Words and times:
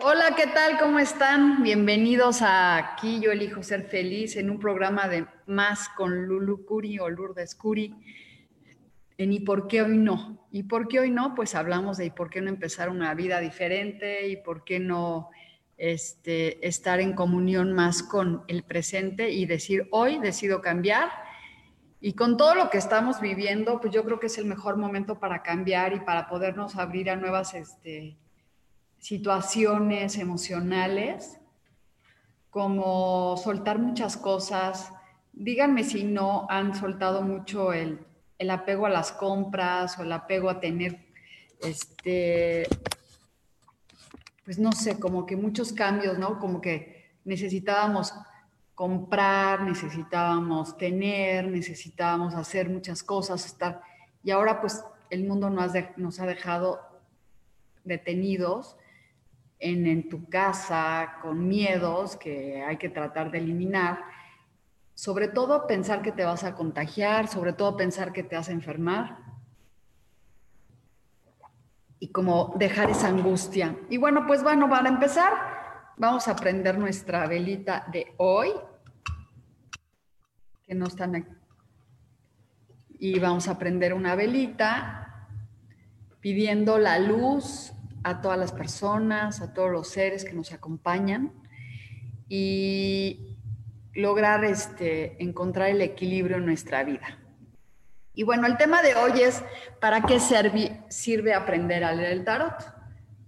Hola, 0.00 0.36
¿qué 0.36 0.46
tal? 0.46 0.78
¿Cómo 0.78 1.00
están? 1.00 1.64
Bienvenidos 1.64 2.40
a 2.40 2.76
Aquí 2.76 3.18
Yo 3.18 3.32
Elijo 3.32 3.64
Ser 3.64 3.82
Feliz 3.82 4.36
en 4.36 4.48
un 4.48 4.60
programa 4.60 5.08
de 5.08 5.26
Más 5.46 5.88
con 5.88 6.24
Lulu 6.24 6.64
Curi 6.64 7.00
o 7.00 7.08
Lourdes 7.08 7.56
Curi. 7.56 7.96
En 9.16 9.32
¿Y 9.32 9.40
por 9.40 9.66
qué 9.66 9.82
hoy 9.82 9.98
no? 9.98 10.46
¿Y 10.52 10.62
por 10.62 10.86
qué 10.86 11.00
hoy 11.00 11.10
no? 11.10 11.34
Pues 11.34 11.56
hablamos 11.56 11.96
de 11.96 12.04
¿y 12.06 12.10
por 12.10 12.30
qué 12.30 12.40
no 12.40 12.48
empezar 12.48 12.90
una 12.90 13.12
vida 13.14 13.40
diferente? 13.40 14.28
¿Y 14.28 14.36
por 14.36 14.62
qué 14.62 14.78
no 14.78 15.30
este, 15.76 16.64
estar 16.64 17.00
en 17.00 17.14
comunión 17.14 17.72
más 17.72 18.04
con 18.04 18.44
el 18.46 18.62
presente 18.62 19.30
y 19.30 19.46
decir 19.46 19.88
hoy 19.90 20.20
decido 20.20 20.62
cambiar? 20.62 21.08
Y 22.00 22.12
con 22.12 22.36
todo 22.36 22.54
lo 22.54 22.70
que 22.70 22.78
estamos 22.78 23.20
viviendo, 23.20 23.80
pues 23.80 23.92
yo 23.92 24.04
creo 24.04 24.20
que 24.20 24.26
es 24.28 24.38
el 24.38 24.44
mejor 24.44 24.76
momento 24.76 25.18
para 25.18 25.42
cambiar 25.42 25.92
y 25.92 25.98
para 25.98 26.28
podernos 26.28 26.76
abrir 26.76 27.10
a 27.10 27.16
nuevas... 27.16 27.54
Este, 27.54 28.16
situaciones 28.98 30.18
emocionales, 30.18 31.38
como 32.50 33.36
soltar 33.36 33.78
muchas 33.78 34.16
cosas. 34.16 34.92
Díganme 35.32 35.84
si 35.84 36.04
no 36.04 36.46
han 36.50 36.74
soltado 36.74 37.22
mucho 37.22 37.72
el, 37.72 38.04
apego 38.50 38.86
a 38.86 38.90
las 38.90 39.12
compras 39.12 39.98
o 39.98 40.02
el 40.02 40.12
apego 40.12 40.50
a 40.50 40.60
tener, 40.60 41.06
este, 41.60 42.66
pues 44.44 44.58
no 44.58 44.72
sé, 44.72 44.98
como 44.98 45.26
que 45.26 45.36
muchos 45.36 45.72
cambios, 45.72 46.18
¿no? 46.18 46.38
Como 46.38 46.60
que 46.60 47.12
necesitábamos 47.24 48.14
comprar, 48.74 49.62
necesitábamos 49.62 50.76
tener, 50.76 51.48
necesitábamos 51.48 52.34
hacer 52.34 52.68
muchas 52.68 53.02
cosas, 53.02 53.44
estar, 53.44 53.82
y 54.22 54.30
ahora 54.30 54.60
pues 54.60 54.84
el 55.10 55.24
mundo 55.24 55.50
nos 55.50 56.20
ha 56.20 56.26
dejado 56.26 56.80
detenidos 57.84 58.76
en, 59.58 60.08
tu 60.08 60.28
casa 60.28 61.18
con 61.22 61.48
miedos 61.48 62.16
que 62.16 62.62
hay 62.62 62.76
que 62.76 62.88
tratar 62.88 63.30
de 63.30 63.38
eliminar. 63.38 64.04
Sobre 64.94 65.28
todo 65.28 65.66
pensar 65.66 66.02
que 66.02 66.12
te 66.12 66.24
vas 66.24 66.44
a 66.44 66.54
contagiar, 66.54 67.28
sobre 67.28 67.52
todo 67.52 67.76
pensar 67.76 68.12
que 68.12 68.22
te 68.22 68.36
vas 68.36 68.48
a 68.48 68.52
enfermar 68.52 69.18
y 72.00 72.10
como 72.12 72.54
dejar 72.56 72.90
esa 72.90 73.08
angustia. 73.08 73.76
Y 73.90 73.96
bueno, 73.96 74.26
pues 74.26 74.42
bueno, 74.42 74.68
para 74.68 74.88
empezar, 74.88 75.32
vamos 75.96 76.28
a 76.28 76.36
prender 76.36 76.78
nuestra 76.78 77.26
velita 77.26 77.86
de 77.92 78.14
hoy, 78.18 78.50
que 80.64 80.74
no 80.74 80.86
están 80.86 81.16
aquí. 81.16 81.32
Y 83.00 83.18
vamos 83.18 83.48
a 83.48 83.58
prender 83.58 83.94
una 83.94 84.14
velita 84.16 85.28
pidiendo 86.20 86.78
la 86.78 86.98
luz 86.98 87.72
a 88.08 88.20
todas 88.20 88.38
las 88.38 88.52
personas, 88.52 89.40
a 89.40 89.52
todos 89.52 89.70
los 89.70 89.88
seres 89.88 90.24
que 90.24 90.32
nos 90.32 90.52
acompañan 90.52 91.32
y 92.28 93.36
lograr 93.94 94.44
este, 94.44 95.22
encontrar 95.22 95.70
el 95.70 95.80
equilibrio 95.82 96.36
en 96.36 96.46
nuestra 96.46 96.84
vida. 96.84 97.18
Y 98.14 98.24
bueno, 98.24 98.46
el 98.46 98.56
tema 98.56 98.82
de 98.82 98.94
hoy 98.94 99.20
es, 99.20 99.44
¿para 99.80 100.02
qué 100.02 100.18
sirve 100.20 101.34
aprender 101.34 101.84
a 101.84 101.92
leer 101.92 102.12
el 102.12 102.24
tarot? 102.24 102.54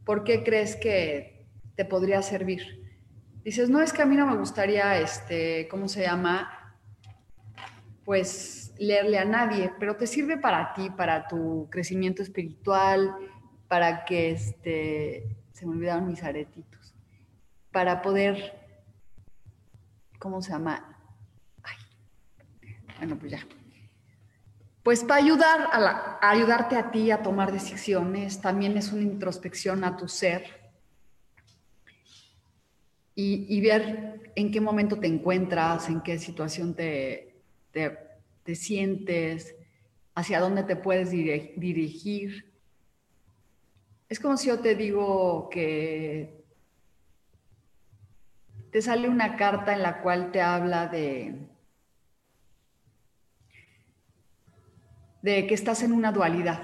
¿Por 0.04 0.24
qué 0.24 0.42
crees 0.42 0.76
que 0.76 1.46
te 1.76 1.84
podría 1.84 2.22
servir? 2.22 2.92
Dices, 3.44 3.70
no, 3.70 3.80
es 3.80 3.92
que 3.92 4.02
a 4.02 4.06
mí 4.06 4.16
no 4.16 4.26
me 4.26 4.36
gustaría, 4.36 4.98
este, 4.98 5.68
¿cómo 5.68 5.88
se 5.88 6.02
llama? 6.02 6.76
Pues 8.04 8.74
leerle 8.78 9.18
a 9.18 9.24
nadie, 9.24 9.72
pero 9.78 9.96
te 9.96 10.06
sirve 10.06 10.38
para 10.38 10.74
ti, 10.74 10.90
para 10.90 11.28
tu 11.28 11.68
crecimiento 11.70 12.22
espiritual, 12.22 13.14
para 13.70 14.04
que 14.04 14.32
este, 14.32 15.36
se 15.52 15.64
me 15.64 15.74
olvidaron 15.74 16.08
mis 16.08 16.24
aretitos, 16.24 16.92
para 17.70 18.02
poder, 18.02 18.58
¿cómo 20.18 20.42
se 20.42 20.50
llama? 20.50 20.98
Ay, 21.62 21.76
bueno, 22.98 23.16
pues 23.16 23.30
ya. 23.30 23.46
Pues 24.82 25.04
para 25.04 25.22
ayudar 25.22 25.68
a, 25.70 26.18
ayudarte 26.20 26.74
a 26.74 26.90
ti 26.90 27.12
a 27.12 27.22
tomar 27.22 27.52
decisiones, 27.52 28.40
también 28.40 28.76
es 28.76 28.90
una 28.90 29.02
introspección 29.02 29.84
a 29.84 29.96
tu 29.96 30.08
ser 30.08 30.72
y, 33.14 33.60
ver 33.60 34.32
en 34.34 34.50
qué 34.50 34.60
momento 34.60 34.98
te 34.98 35.06
encuentras, 35.06 35.88
en 35.88 36.00
qué 36.00 36.18
situación 36.18 36.74
te, 36.74 37.36
te 37.70 38.54
sientes, 38.56 39.54
hacia 40.16 40.40
dónde 40.40 40.64
te 40.64 40.74
puedes 40.74 41.12
dirigir 41.12 42.49
es 44.10 44.18
como 44.18 44.36
si 44.36 44.48
yo 44.48 44.58
te 44.58 44.74
digo 44.74 45.48
que 45.50 46.44
te 48.72 48.82
sale 48.82 49.08
una 49.08 49.36
carta 49.36 49.72
en 49.72 49.82
la 49.82 50.02
cual 50.02 50.32
te 50.32 50.42
habla 50.42 50.88
de, 50.88 51.48
de 55.22 55.46
que 55.46 55.54
estás 55.54 55.84
en 55.84 55.92
una 55.92 56.10
dualidad 56.10 56.60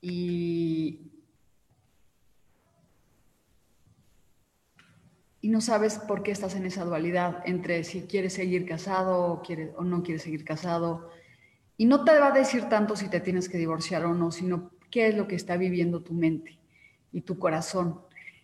y, 0.00 1.12
y 5.42 5.48
no 5.50 5.60
sabes 5.60 5.98
por 5.98 6.22
qué 6.22 6.30
estás 6.30 6.54
en 6.54 6.64
esa 6.64 6.86
dualidad 6.86 7.42
entre 7.44 7.84
si 7.84 8.06
quieres 8.06 8.32
seguir 8.32 8.66
casado 8.66 9.32
o, 9.32 9.42
quieres, 9.42 9.72
o 9.76 9.84
no 9.84 10.02
quieres 10.02 10.22
seguir 10.22 10.46
casado. 10.46 11.10
Y 11.76 11.84
no 11.84 12.04
te 12.04 12.18
va 12.18 12.28
a 12.28 12.32
decir 12.32 12.70
tanto 12.70 12.96
si 12.96 13.10
te 13.10 13.20
tienes 13.20 13.50
que 13.50 13.58
divorciar 13.58 14.06
o 14.06 14.14
no, 14.14 14.32
sino 14.32 14.70
qué 14.90 15.08
es 15.08 15.16
lo 15.16 15.26
que 15.28 15.36
está 15.36 15.56
viviendo 15.56 16.02
tu 16.02 16.14
mente 16.14 16.58
y 17.12 17.22
tu 17.22 17.38
corazón. 17.38 18.00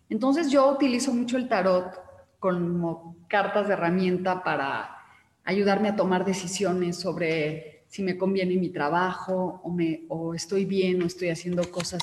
Entonces 0.08 0.50
yo 0.50 0.70
utilizo 0.70 1.12
mucho 1.12 1.36
el 1.36 1.48
tarot 1.48 2.00
como 2.38 3.16
cartas 3.28 3.68
de 3.68 3.74
herramienta 3.74 4.42
para 4.42 4.98
ayudarme 5.44 5.88
a 5.88 5.96
tomar 5.96 6.24
decisiones 6.24 6.96
sobre 6.96 7.84
si 7.88 8.02
me 8.02 8.16
conviene 8.16 8.56
mi 8.56 8.70
trabajo 8.70 9.60
o, 9.62 9.70
me, 9.70 10.04
o 10.08 10.34
estoy 10.34 10.64
bien 10.64 11.02
o 11.02 11.06
estoy 11.06 11.28
haciendo 11.28 11.70
cosas. 11.70 12.00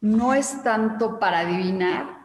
No 0.00 0.34
es 0.34 0.62
tanto 0.62 1.18
para 1.18 1.40
adivinar, 1.40 2.22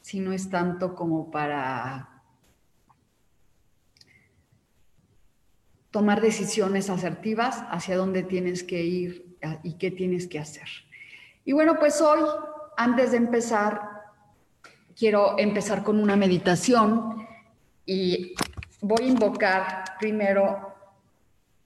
sino 0.00 0.32
es 0.32 0.50
tanto 0.50 0.94
como 0.94 1.30
para 1.30 2.22
tomar 5.90 6.20
decisiones 6.20 6.90
asertivas 6.90 7.64
hacia 7.70 7.96
dónde 7.96 8.22
tienes 8.22 8.64
que 8.64 8.82
ir 8.82 9.33
y 9.62 9.74
qué 9.74 9.90
tienes 9.90 10.26
que 10.26 10.38
hacer. 10.38 10.68
Y 11.44 11.52
bueno, 11.52 11.78
pues 11.78 12.00
hoy, 12.00 12.20
antes 12.76 13.10
de 13.10 13.18
empezar, 13.18 13.80
quiero 14.96 15.38
empezar 15.38 15.82
con 15.82 16.00
una 16.00 16.16
meditación 16.16 17.26
y 17.86 18.34
voy 18.80 19.04
a 19.04 19.08
invocar 19.08 19.84
primero 19.98 20.74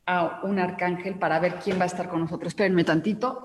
a 0.07 0.41
un 0.43 0.59
arcángel 0.59 1.19
para 1.19 1.39
ver 1.39 1.59
quién 1.63 1.79
va 1.79 1.85
a 1.85 1.87
estar 1.87 2.09
con 2.09 2.21
nosotros. 2.21 2.49
Espérenme 2.49 2.85
tantito. 2.85 3.45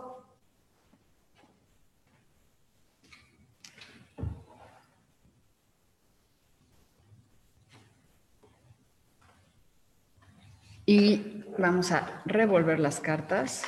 Y 10.85 11.43
vamos 11.57 11.91
a 11.91 12.21
revolver 12.25 12.79
las 12.79 12.99
cartas. 12.99 13.63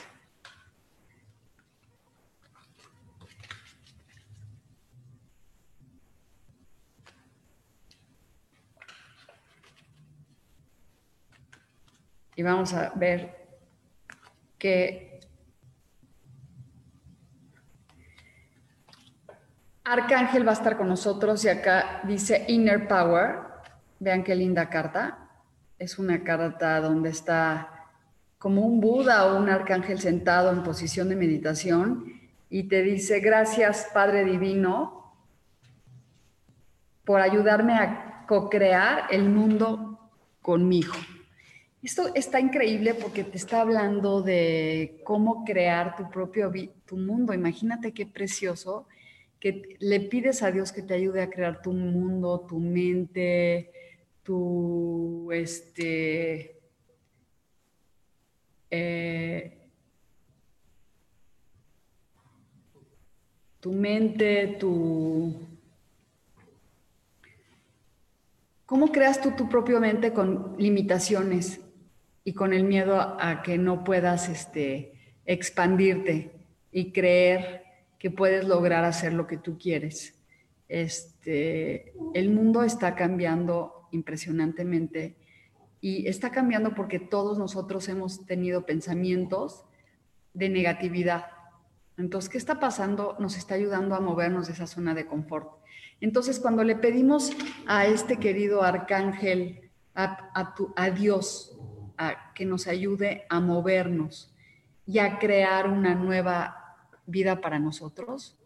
Y 12.36 12.44
vamos 12.44 12.74
a 12.74 12.92
ver 12.96 13.48
que 14.58 15.20
Arcángel 19.84 20.46
va 20.46 20.52
a 20.52 20.56
estar 20.56 20.78
con 20.78 20.88
nosotros 20.88 21.46
y 21.46 21.50
acá 21.50 22.02
dice 22.04 22.46
Inner 22.48 22.88
Power. 22.88 23.38
Vean 24.00 24.24
qué 24.24 24.36
linda 24.36 24.68
carta. 24.70 25.30
Es 25.78 26.00
una 26.00 26.24
carta 26.24 26.82
donde 26.82 27.10
está 27.10 27.76
como 28.40 28.62
un 28.62 28.82
Buda 28.82 29.26
o 29.28 29.38
un 29.38 29.50
arcángel 29.50 30.00
sentado 30.00 30.52
en 30.52 30.64
posición 30.64 31.10
de 31.10 31.16
meditación 31.16 32.06
y 32.50 32.64
te 32.64 32.82
dice, 32.82 33.20
gracias 33.20 33.90
Padre 33.94 34.24
Divino 34.26 35.14
por 37.04 37.22
ayudarme 37.22 37.74
a 37.76 38.26
co-crear 38.28 39.06
el 39.12 39.30
mundo 39.30 40.00
conmigo. 40.42 40.94
Esto 41.86 42.16
está 42.16 42.40
increíble 42.40 42.96
porque 42.96 43.24
te 43.24 43.38
está 43.38 43.62
hablando 43.62 44.24
de 44.24 45.02
cómo 45.04 45.46
crear 45.46 45.96
tu 45.96 46.10
propio 46.10 46.52
tu 46.84 46.98
mundo. 46.98 47.32
Imagínate 47.32 47.92
qué 47.92 48.08
precioso 48.08 48.88
que 49.40 49.78
le 49.80 50.00
pides 50.00 50.42
a 50.42 50.50
Dios 50.50 50.72
que 50.72 50.82
te 50.82 50.96
ayude 50.96 51.22
a 51.22 51.30
crear 51.30 51.62
tu 51.62 51.74
mundo, 51.74 52.44
tu 52.50 52.60
mente, 52.60 53.72
tu 54.24 55.32
este 55.32 56.60
eh, 58.72 59.70
tu 63.60 63.72
mente, 63.74 64.58
tu 64.60 65.36
¿Cómo 68.66 68.92
creas 68.92 69.22
tú 69.22 69.34
tu 69.38 69.48
propia 69.48 69.80
mente 69.80 70.14
con 70.14 70.56
limitaciones 70.58 71.62
y 72.26 72.34
con 72.34 72.54
el 72.54 72.66
miedo 72.66 73.00
a 73.00 73.42
que 73.42 73.58
no 73.58 73.86
puedas 73.86 74.28
este, 74.28 74.92
expandirte 75.26 76.32
y 76.72 76.92
creer 76.92 77.64
que 77.98 78.12
puedes 78.12 78.46
lograr 78.46 78.84
hacer 78.84 79.14
lo 79.14 79.28
que 79.28 79.38
tú 79.38 79.58
quieres? 79.58 80.20
Este, 80.68 81.94
el 82.14 82.32
mundo 82.32 82.64
está 82.64 82.96
cambiando 82.96 83.88
impresionantemente 83.92 85.16
y 85.80 86.08
está 86.08 86.32
cambiando 86.32 86.74
porque 86.74 87.00
todos 87.00 87.38
nosotros 87.38 87.88
hemos 87.88 88.26
tenido 88.26 88.66
pensamientos 88.66 89.64
de 90.34 90.50
negatividad. 90.50 91.28
Entonces, 91.98 92.30
¿qué 92.30 92.40
está 92.40 92.60
pasando? 92.60 93.16
Nos 93.20 93.38
está 93.38 93.56
ayudando 93.56 93.96
a 93.96 94.00
movernos 94.00 94.48
de 94.48 94.54
esa 94.54 94.68
zona 94.68 94.96
de 94.96 95.06
confort. 95.06 95.48
Entonces, 96.02 96.40
cuando 96.40 96.64
le 96.64 96.76
pedimos 96.76 97.32
a 97.68 97.86
este 97.86 98.18
querido 98.18 98.64
arcángel, 98.64 99.62
a, 99.96 100.90
Dios, 100.94 101.58
a 101.98 102.34
que 102.34 102.46
nos 102.46 102.68
ayude 102.68 103.26
a 103.30 103.40
movernos 103.40 104.34
y 104.86 105.00
a 105.00 105.20
crear 105.20 105.70
una 105.70 105.96
nueva 105.96 106.76
vida 107.06 107.42
para 107.42 107.60
nosotros, 107.60 108.38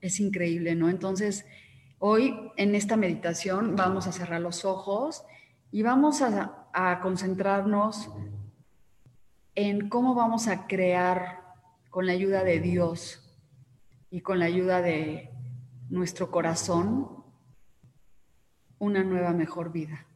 es 0.00 0.20
increíble, 0.20 0.74
¿no? 0.74 0.88
Entonces, 0.88 1.46
hoy 1.98 2.50
en 2.56 2.74
esta 2.74 2.96
meditación 2.96 3.76
vamos 3.76 4.06
a 4.06 4.12
cerrar 4.12 4.40
los 4.40 4.64
ojos 4.64 5.24
y 5.70 5.82
vamos 5.82 6.22
a, 6.22 6.68
a 6.72 7.00
concentrarnos 7.00 8.10
en 9.54 9.88
cómo 9.88 10.14
vamos 10.14 10.48
a 10.48 10.66
crear 10.66 11.42
con 11.90 12.06
la 12.06 12.12
ayuda 12.12 12.42
de 12.42 12.58
Dios 12.60 13.36
y 14.10 14.20
con 14.20 14.38
la 14.38 14.46
ayuda 14.46 14.82
de 14.82 15.30
nuestro 15.90 16.30
corazón 16.30 17.22
una 18.78 19.04
nueva 19.04 19.32
mejor 19.32 19.70
vida. 19.70 20.06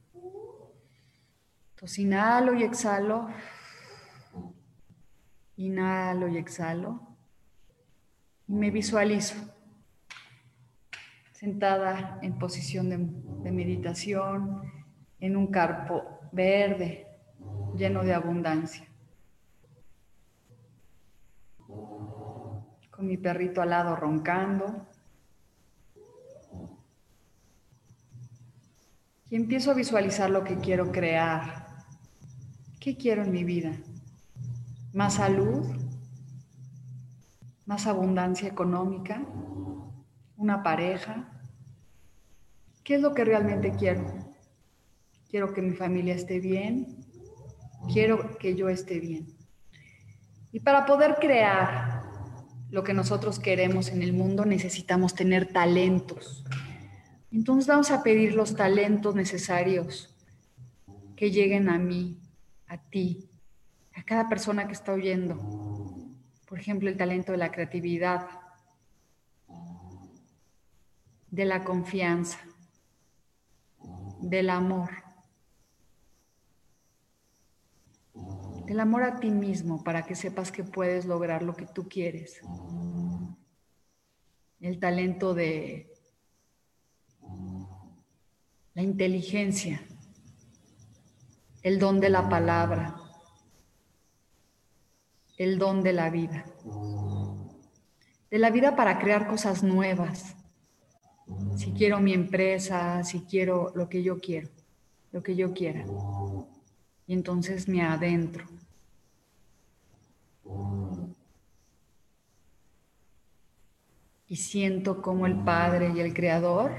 Entonces 1.77 1.99
inhalo 1.99 2.55
y 2.55 2.63
exhalo, 2.63 3.29
inhalo 5.57 6.27
y 6.27 6.39
exhalo, 6.39 7.07
y 8.49 8.55
me 8.55 8.71
visualizo 8.71 9.37
sentada 11.33 12.19
en 12.23 12.39
posición 12.39 12.89
de, 12.89 13.53
meditación 13.53 14.63
en 15.21 15.37
un 15.37 15.49
carpo 15.49 16.03
verde 16.33 17.09
lleno 17.77 18.03
de 18.05 18.15
abundancia. 18.15 18.89
Con 22.91 23.07
mi 23.07 23.19
perrito 23.19 23.61
al 23.61 23.69
lado 23.69 23.97
roncando. 23.97 24.89
Y 29.29 29.37
empiezo 29.37 29.73
a 29.73 29.75
visualizar 29.75 30.31
lo 30.31 30.43
que 30.43 30.57
quiero 30.57 30.91
crear. 30.91 31.66
¿Qué 32.87 32.97
quiero 32.97 33.25
en 33.25 33.33
mi 33.33 33.43
vida? 33.43 33.73
¿Más 34.93 35.15
salud? 35.15 35.67
¿Más 37.65 37.89
abundancia 37.89 38.49
económica? 38.49 39.27
¿Una 40.37 40.63
pareja? 40.63 41.29
¿Qué 42.85 42.95
es 42.95 43.01
lo 43.01 43.13
que 43.13 43.25
realmente 43.25 43.75
quiero? 43.77 44.07
Quiero 45.29 45.53
que 45.53 45.63
mi 45.63 45.73
familia 45.73 46.15
esté 46.15 46.39
bien. 46.39 47.05
Quiero 47.93 48.39
que 48.39 48.55
yo 48.55 48.69
esté 48.69 49.01
bien. 49.01 49.27
Y 50.53 50.61
para 50.61 50.87
poder 50.87 51.17
crear 51.17 52.05
lo 52.71 52.85
que 52.85 52.95
nosotros 52.95 53.41
queremos 53.41 53.89
en 53.89 54.01
el 54.01 54.13
mundo 54.13 54.45
necesitamos 54.45 55.17
tener 55.17 55.53
talentos. 55.53 56.45
Entonces 57.33 57.67
vamos 57.67 57.91
a 57.91 58.05
pedir 58.05 58.35
los 58.35 58.55
talentos 58.55 59.17
necesarios 59.17 60.15
que 61.17 61.33
lleguen 61.33 61.69
a 61.69 61.79
mí, 61.81 62.21
a 62.69 62.79
ti, 62.79 63.29
a 63.95 64.03
cada 64.03 64.29
persona 64.29 64.67
que 64.67 64.73
está 64.73 64.93
oyendo. 64.93 65.37
Por 66.49 66.59
ejemplo, 66.59 66.89
el 66.89 66.97
talento 66.97 67.33
de 67.33 67.39
la 67.39 67.51
creatividad, 67.51 68.29
de 71.31 71.45
la 71.45 71.65
confianza, 71.65 72.39
del 74.21 74.51
amor, 74.51 74.91
del 78.67 78.81
amor 78.81 79.03
a 79.05 79.21
ti 79.21 79.31
mismo 79.31 79.85
para 79.85 80.05
que 80.05 80.15
sepas 80.15 80.51
que 80.51 80.65
puedes 80.65 81.05
lograr 81.05 81.43
lo 81.43 81.55
que 81.55 81.67
tú 81.67 81.89
quieres. 81.89 82.41
El 84.61 84.81
talento 84.81 85.35
de 85.35 85.93
la 88.75 88.83
inteligencia, 88.83 89.81
el 91.67 91.81
don 91.81 91.99
de 91.99 92.11
la 92.11 92.29
palabra, 92.29 92.95
el 95.37 95.59
don 95.59 95.83
de 95.83 95.93
la 95.93 96.11
vida. 96.11 96.45
De 98.31 98.39
la 98.39 98.51
vida 98.51 98.77
para 98.77 99.01
crear 99.01 99.27
cosas 99.27 99.65
nuevas. 99.65 100.37
Si 101.57 101.73
quiero 101.73 101.99
mi 101.99 102.13
empresa, 102.13 103.03
si 103.03 103.23
quiero 103.23 103.73
lo 103.75 103.89
que 103.89 104.05
yo 104.05 104.21
quiero, 104.21 104.49
lo 105.11 105.25
que 105.25 105.35
yo 105.35 105.53
quiera. 105.53 105.85
Y 107.09 107.15
entonces 107.15 107.67
me 107.67 107.83
adentro. 107.83 108.47
Y 114.29 114.37
siento 114.37 115.03
como 115.03 115.27
el 115.27 115.43
Padre 115.43 115.93
y 115.97 115.99
el 115.99 116.15
Creador 116.15 116.71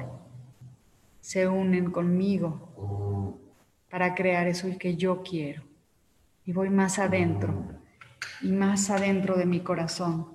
se 1.20 1.46
unen 1.46 1.91
conmigo 1.91 3.44
para 3.89 4.15
crear 4.15 4.48
eso 4.48 4.67
que 4.77 4.96
yo 4.96 5.24
quiero. 5.24 5.63
Y 6.46 6.53
voy 6.53 6.70
más 6.70 7.00
adentro 7.00 7.65
y 8.41 8.51
más 8.51 8.89
adentro 8.89 9.38
de 9.38 9.46
mi 9.46 9.62
corazón. 9.62 10.27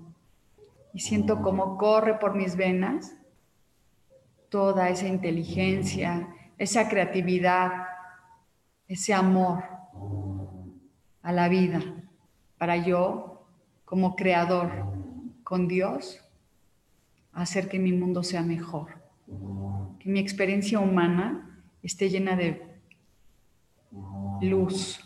Y 0.92 1.00
siento 1.00 1.40
cómo 1.42 1.78
corre 1.78 2.14
por 2.18 2.34
mis 2.34 2.56
venas 2.56 3.14
toda 4.48 4.90
esa 4.90 5.08
inteligencia, 5.08 6.28
esa 6.58 6.88
creatividad, 6.88 7.86
ese 8.88 9.14
amor 9.14 9.64
a 11.22 11.32
la 11.32 11.48
vida, 11.48 11.80
para 12.58 12.76
yo, 12.76 13.46
como 13.84 14.16
creador, 14.16 14.70
con 15.44 15.68
Dios, 15.68 16.20
hacer 17.32 17.68
que 17.68 17.78
mi 17.78 17.92
mundo 17.92 18.22
sea 18.22 18.42
mejor 18.42 19.02
que 20.02 20.10
mi 20.10 20.18
experiencia 20.18 20.80
humana 20.80 21.62
esté 21.82 22.10
llena 22.10 22.36
de 22.36 22.71
luz, 24.40 25.00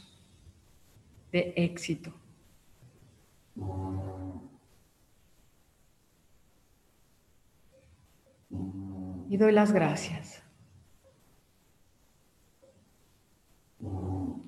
de 1.33 1.53
éxito. 1.57 2.13
Y 9.29 9.37
doy 9.37 9.53
las 9.53 9.73
gracias. 9.73 10.43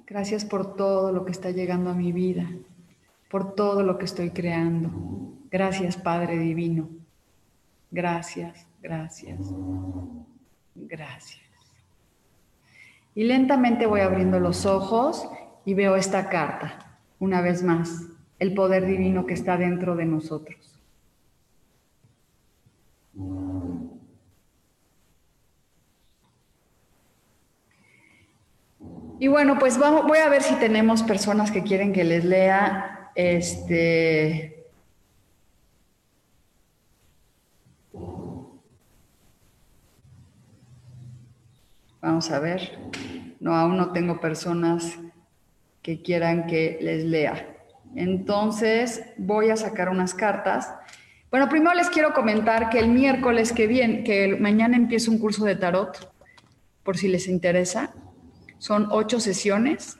Gracias 0.07 0.45
por 0.45 0.77
todo 0.77 1.13
lo 1.13 1.25
que 1.25 1.33
está 1.33 1.51
llegando 1.51 1.91
a 1.91 1.95
mi 1.95 2.13
vida, 2.13 2.49
por 3.31 3.55
todo 3.55 3.83
lo 3.83 3.99
que 3.99 4.07
estoy 4.07 4.31
creando. 4.31 4.91
Gracias, 5.51 5.97
Padre 5.97 6.39
Divino. 6.39 6.89
Gracias, 7.91 8.67
gracias. 8.81 9.39
Gracias. 10.75 11.48
Y 13.19 13.25
lentamente 13.25 13.87
voy 13.87 14.03
abriendo 14.03 14.39
los 14.39 14.65
ojos 14.65 15.29
y 15.65 15.75
veo 15.75 15.97
esta 15.97 16.29
carta, 16.29 17.01
una 17.19 17.41
vez 17.41 17.65
más, 17.65 18.07
el 18.39 18.55
poder 18.55 18.87
divino 18.87 19.27
que 19.27 19.35
está 19.35 19.57
dentro 19.57 19.97
de 19.97 20.05
nosotros. 20.05 20.81
Y 29.19 29.27
bueno, 29.27 29.59
pues 29.59 29.79
vamos, 29.79 30.07
voy 30.07 30.19
a 30.19 30.29
ver 30.29 30.45
si 30.45 30.55
tenemos 30.55 31.03
personas 31.03 31.51
que 31.51 31.65
quieren 31.65 31.93
que 31.93 32.05
les 32.05 32.25
lea 32.25 33.11
este. 33.17 34.58
Vamos 42.01 42.31
a 42.31 42.39
ver. 42.39 42.79
No, 43.41 43.55
aún 43.55 43.77
no 43.77 43.93
tengo 43.93 44.21
personas 44.21 44.99
que 45.83 46.03
quieran 46.03 46.47
que 46.47 46.79
les 46.81 47.05
lea. 47.05 47.57
Entonces, 47.95 49.03
voy 49.17 49.51
a 49.51 49.57
sacar 49.57 49.89
unas 49.89 50.15
cartas. 50.15 50.73
Bueno, 51.31 51.49
primero 51.49 51.75
les 51.75 51.91
quiero 51.91 52.15
comentar 52.15 52.71
que 52.71 52.79
el 52.79 52.89
miércoles 52.89 53.53
que 53.53 53.67
viene, 53.67 54.05
que 54.05 54.37
mañana 54.39 54.77
empiezo 54.77 55.11
un 55.11 55.19
curso 55.19 55.45
de 55.45 55.57
tarot, 55.57 56.13
por 56.83 56.97
si 56.97 57.09
les 57.09 57.29
interesa. 57.29 57.93
Son 58.59 58.89
ocho 58.91 59.21
sesiones 59.21 59.99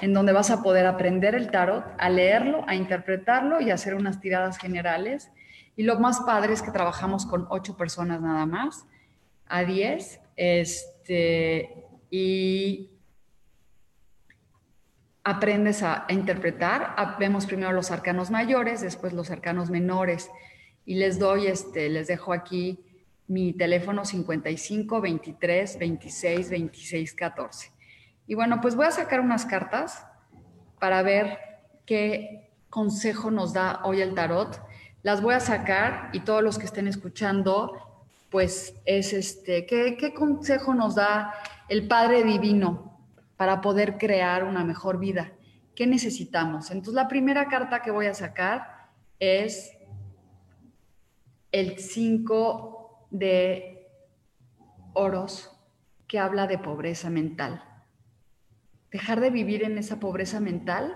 en 0.00 0.14
donde 0.14 0.32
vas 0.32 0.50
a 0.50 0.62
poder 0.62 0.86
aprender 0.86 1.34
el 1.34 1.50
tarot, 1.50 1.84
a 1.98 2.08
leerlo, 2.08 2.64
a 2.66 2.74
interpretarlo 2.74 3.60
y 3.60 3.70
hacer 3.70 3.94
unas 3.94 4.20
tiradas 4.20 4.58
generales. 4.58 5.30
Y 5.76 5.82
lo 5.82 5.98
más 6.00 6.20
padre 6.20 6.54
es 6.54 6.62
que 6.62 6.70
trabajamos 6.70 7.26
con 7.26 7.46
ocho 7.50 7.76
personas 7.76 8.20
nada 8.20 8.46
más, 8.46 8.86
a 9.46 9.62
diez, 9.62 10.20
este, 10.36 11.84
y 12.10 12.90
aprendes 15.24 15.82
a, 15.82 16.06
interpretar. 16.08 16.94
Vemos 17.18 17.46
primero 17.46 17.72
los 17.72 17.90
arcanos 17.90 18.30
mayores, 18.30 18.80
después 18.80 19.12
los 19.12 19.30
arcanos 19.30 19.70
menores. 19.70 20.30
Y 20.84 20.94
les 20.94 21.18
doy, 21.18 21.48
este, 21.48 21.88
les 21.88 22.06
dejo 22.06 22.32
aquí 22.32 22.84
mi 23.26 23.52
teléfono 23.52 24.04
55 24.04 25.00
23 25.00 25.78
26 25.78 26.50
26 26.50 27.14
14. 27.14 27.72
Y 28.28 28.34
bueno, 28.34 28.60
pues 28.60 28.76
voy 28.76 28.86
a 28.86 28.92
sacar 28.92 29.20
unas 29.20 29.46
cartas 29.46 30.06
para 30.78 31.02
ver 31.02 31.38
qué 31.86 32.52
consejo 32.70 33.30
nos 33.30 33.52
da 33.52 33.80
hoy 33.84 34.00
el 34.00 34.14
tarot. 34.14 34.60
Las 35.02 35.22
voy 35.22 35.34
a 35.34 35.40
sacar 35.40 36.10
y 36.12 36.20
todos 36.20 36.42
los 36.42 36.58
que 36.58 36.66
estén 36.66 36.86
escuchando, 36.88 37.85
pues 38.36 38.74
es 38.84 39.14
este, 39.14 39.64
¿qué, 39.64 39.96
qué 39.96 40.12
consejo 40.12 40.74
nos 40.74 40.94
da 40.94 41.32
el 41.70 41.88
Padre 41.88 42.22
Divino 42.22 43.00
para 43.38 43.62
poder 43.62 43.96
crear 43.96 44.44
una 44.44 44.62
mejor 44.62 44.98
vida? 44.98 45.32
¿Qué 45.74 45.86
necesitamos? 45.86 46.70
Entonces, 46.70 46.92
la 46.92 47.08
primera 47.08 47.48
carta 47.48 47.80
que 47.80 47.90
voy 47.90 48.04
a 48.04 48.12
sacar 48.12 48.90
es 49.20 49.72
el 51.50 51.78
5 51.78 53.06
de 53.10 53.88
oros 54.92 55.58
que 56.06 56.18
habla 56.18 56.46
de 56.46 56.58
pobreza 56.58 57.08
mental. 57.08 57.64
Dejar 58.90 59.20
de 59.20 59.30
vivir 59.30 59.64
en 59.64 59.78
esa 59.78 59.98
pobreza 59.98 60.40
mental 60.40 60.94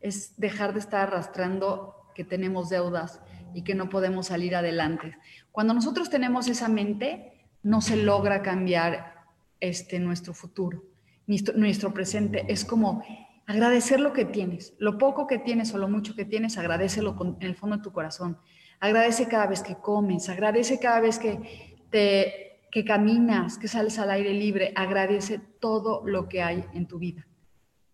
es 0.00 0.40
dejar 0.40 0.72
de 0.72 0.78
estar 0.78 1.08
arrastrando 1.08 2.08
que 2.14 2.24
tenemos 2.24 2.70
deudas 2.70 3.20
y 3.54 3.62
que 3.62 3.74
no 3.74 3.88
podemos 3.88 4.26
salir 4.28 4.54
adelante. 4.56 5.16
Cuando 5.50 5.74
nosotros 5.74 6.10
tenemos 6.10 6.48
esa 6.48 6.68
mente, 6.68 7.46
no 7.62 7.80
se 7.80 7.96
logra 7.96 8.42
cambiar 8.42 9.14
este, 9.60 9.98
nuestro 9.98 10.34
futuro, 10.34 10.84
nuestro, 11.26 11.94
presente. 11.94 12.44
Es 12.48 12.64
como 12.64 13.02
agradecer 13.46 14.00
lo 14.00 14.12
que 14.12 14.24
tienes, 14.24 14.74
lo 14.78 14.98
poco 14.98 15.26
que 15.26 15.38
tienes 15.38 15.72
o 15.74 15.78
lo 15.78 15.88
mucho 15.88 16.14
que 16.14 16.24
tienes, 16.24 16.58
agradecelo 16.58 17.16
en 17.40 17.46
el 17.46 17.54
fondo 17.54 17.76
de 17.76 17.82
tu 17.82 17.92
corazón. 17.92 18.38
Agradece 18.80 19.28
cada 19.28 19.46
vez 19.46 19.62
que 19.62 19.76
comes, 19.76 20.28
agradece 20.28 20.80
cada 20.80 21.00
vez 21.00 21.18
que 21.18 21.76
te 21.90 22.52
que 22.72 22.86
caminas, 22.86 23.58
que 23.58 23.68
sales 23.68 23.98
al 23.98 24.10
aire 24.10 24.32
libre, 24.32 24.72
agradece 24.74 25.38
todo 25.60 26.02
lo 26.06 26.26
que 26.26 26.42
hay 26.42 26.64
en 26.72 26.88
tu 26.88 26.98
vida. 26.98 27.26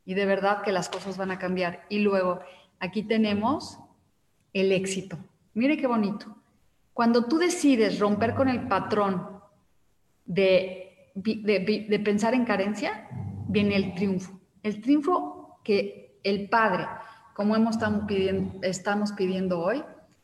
Y 0.04 0.14
de 0.14 0.24
verdad 0.24 0.62
que 0.62 0.70
las 0.70 0.88
cosas 0.88 1.16
van 1.16 1.32
a 1.32 1.38
cambiar. 1.38 1.84
Y 1.88 1.98
luego, 1.98 2.38
aquí 2.78 3.02
tenemos 3.02 3.80
el 4.52 4.70
éxito. 4.70 5.18
Mire 5.58 5.76
qué 5.76 5.88
bonito. 5.88 6.36
Cuando 6.94 7.24
tú 7.24 7.36
decides 7.36 7.98
romper 7.98 8.36
con 8.36 8.48
el 8.48 8.68
patrón 8.68 9.40
de, 10.24 11.10
de, 11.16 12.00
pensar 12.04 12.32
en 12.34 12.44
carencia, 12.44 13.08
viene 13.48 13.74
el 13.74 13.92
triunfo. 13.96 14.38
El 14.62 14.80
triunfo 14.80 15.58
que 15.64 16.20
el 16.22 16.48
Padre, 16.48 16.86
como 17.34 17.56
hemos 17.56 17.74
estamos 17.74 18.04
pidiendo, 18.06 18.60
estamos 18.62 19.10
pidiendo 19.10 19.58
hoy, 19.58 19.82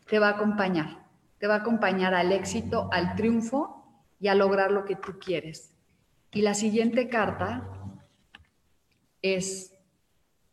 te 0.08 0.20
va 0.20 0.28
a 0.28 0.36
acompañar. 0.36 1.04
Te 1.38 1.48
va 1.48 1.54
a 1.54 1.58
acompañar 1.58 2.14
al 2.14 2.30
éxito, 2.30 2.88
al 2.92 3.16
triunfo 3.16 4.04
y 4.20 4.28
a 4.28 4.36
lograr 4.36 4.70
lo 4.70 4.84
que 4.84 4.94
tú 4.94 5.18
quieres. 5.18 5.74
Y 6.30 6.42
la 6.42 6.54
siguiente 6.54 7.08
carta 7.08 7.68
es 9.20 9.74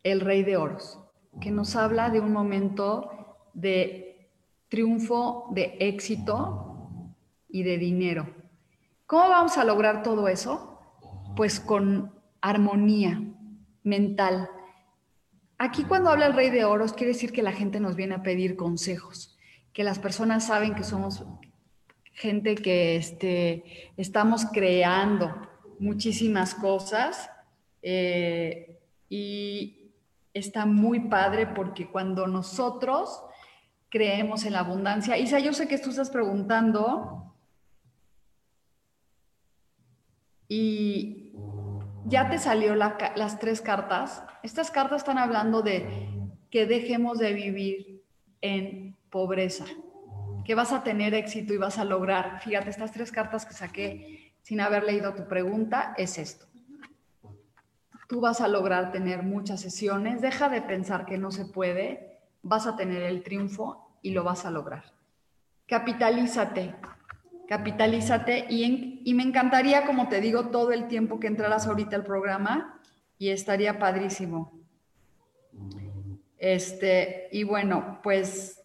el 0.02 0.22
Rey 0.22 0.42
de 0.42 0.58
Oros, 0.58 0.98
que 1.40 1.52
nos 1.52 1.76
habla 1.76 2.10
de 2.10 2.20
un 2.20 2.34
momento 2.34 3.12
de 3.54 4.11
triunfo, 4.72 5.50
de 5.52 5.76
éxito 5.82 7.14
y 7.50 7.64
de 7.64 7.78
dinero. 7.78 8.34
¿Cómo 9.06 9.28
vamos 9.28 9.58
a 9.58 9.66
lograr 9.66 10.02
todo 10.02 10.30
eso? 10.30 10.80
Pues 11.36 11.60
con 11.60 12.14
armonía 12.40 13.22
mental. 13.84 14.50
Aquí 15.58 15.84
cuando 15.84 16.10
habla 16.10 16.28
el 16.28 16.34
Rey 16.34 16.50
de 16.50 16.64
Oros 16.64 16.94
quiere 16.94 17.12
decir 17.12 17.34
que 17.34 17.44
la 17.44 17.52
gente 17.52 17.82
nos 17.82 17.98
viene 17.98 18.16
a 18.16 18.24
pedir 18.24 18.56
consejos 18.56 19.38
que 19.74 19.84
las 19.84 20.00
personas 20.00 20.48
saben 20.48 20.76
que 20.76 20.84
somos 20.84 21.24
gente 22.14 22.56
que 22.56 22.96
este, 22.98 23.92
estamos 23.98 24.46
creando 24.46 25.34
muchísimas 25.80 26.56
cosas 26.56 27.30
eh, 27.82 28.80
y 29.10 29.92
está 30.34 30.66
muy 30.66 31.10
padre 31.10 31.48
porque 31.48 31.90
cuando 31.90 32.28
nosotros 32.28 33.24
creemos 33.92 34.46
en 34.46 34.54
la 34.54 34.60
abundancia, 34.60 35.18
Isa, 35.18 35.40
yo 35.40 35.54
sé 35.54 35.68
que 35.68 35.78
tú 35.78 35.90
estás 35.90 36.10
preguntando 36.10 37.36
y 40.48 41.34
ya 42.06 42.30
te 42.30 42.40
salió 42.40 42.74
las 42.74 43.40
tres 43.40 43.62
cartas. 43.62 44.24
Estas 44.44 44.72
cartas 44.72 45.02
están 45.02 45.18
hablando 45.18 45.62
de 45.62 46.10
que 46.50 46.66
dejemos 46.66 47.20
de 47.20 47.34
vivir 47.34 48.04
en 48.40 48.96
pobreza, 49.10 49.66
que 50.46 50.56
vas 50.56 50.72
a 50.72 50.84
tener 50.84 51.14
éxito 51.14 51.54
y 51.54 51.58
vas 51.58 51.78
a 51.78 51.84
lograr. 51.84 52.42
Fíjate, 52.42 52.70
estas 52.70 52.94
tres 52.94 53.12
cartas 53.12 53.46
que 53.46 53.54
saqué 53.54 54.34
sin 54.42 54.62
haber 54.62 54.86
leído 54.86 55.14
tu 55.14 55.28
pregunta 55.28 55.94
es 55.98 56.18
esto. 56.18 56.46
Tú 58.08 58.22
vas 58.22 58.40
a 58.40 58.48
lograr 58.48 58.92
tener 58.92 59.22
muchas 59.22 59.60
sesiones, 59.60 60.22
deja 60.22 60.48
de 60.48 60.62
pensar 60.62 61.06
que 61.06 61.18
no 61.18 61.32
se 61.32 61.46
puede, 61.46 62.11
vas 62.44 62.68
a 62.68 62.76
tener 62.76 63.04
el 63.04 63.24
triunfo 63.24 63.98
y 64.02 64.12
lo 64.12 64.24
vas 64.24 64.46
a 64.46 64.52
lograr. 64.52 64.84
Capitalízate, 65.68 66.76
capitalízate 67.48 68.46
y, 68.50 69.14
me 69.14 69.24
encantaría, 69.24 69.86
como 69.86 70.10
te 70.10 70.22
digo, 70.22 70.50
todo 70.50 70.72
el 70.72 70.88
tiempo 70.88 71.20
que 71.20 71.28
entraras 71.28 71.68
ahorita 71.68 71.96
al 71.96 72.04
programa 72.04 72.80
y 73.18 73.30
estaría 73.30 73.80
padrísimo. 73.80 74.52
Este, 76.38 77.30
y 77.32 77.44
bueno, 77.44 78.00
pues 78.02 78.62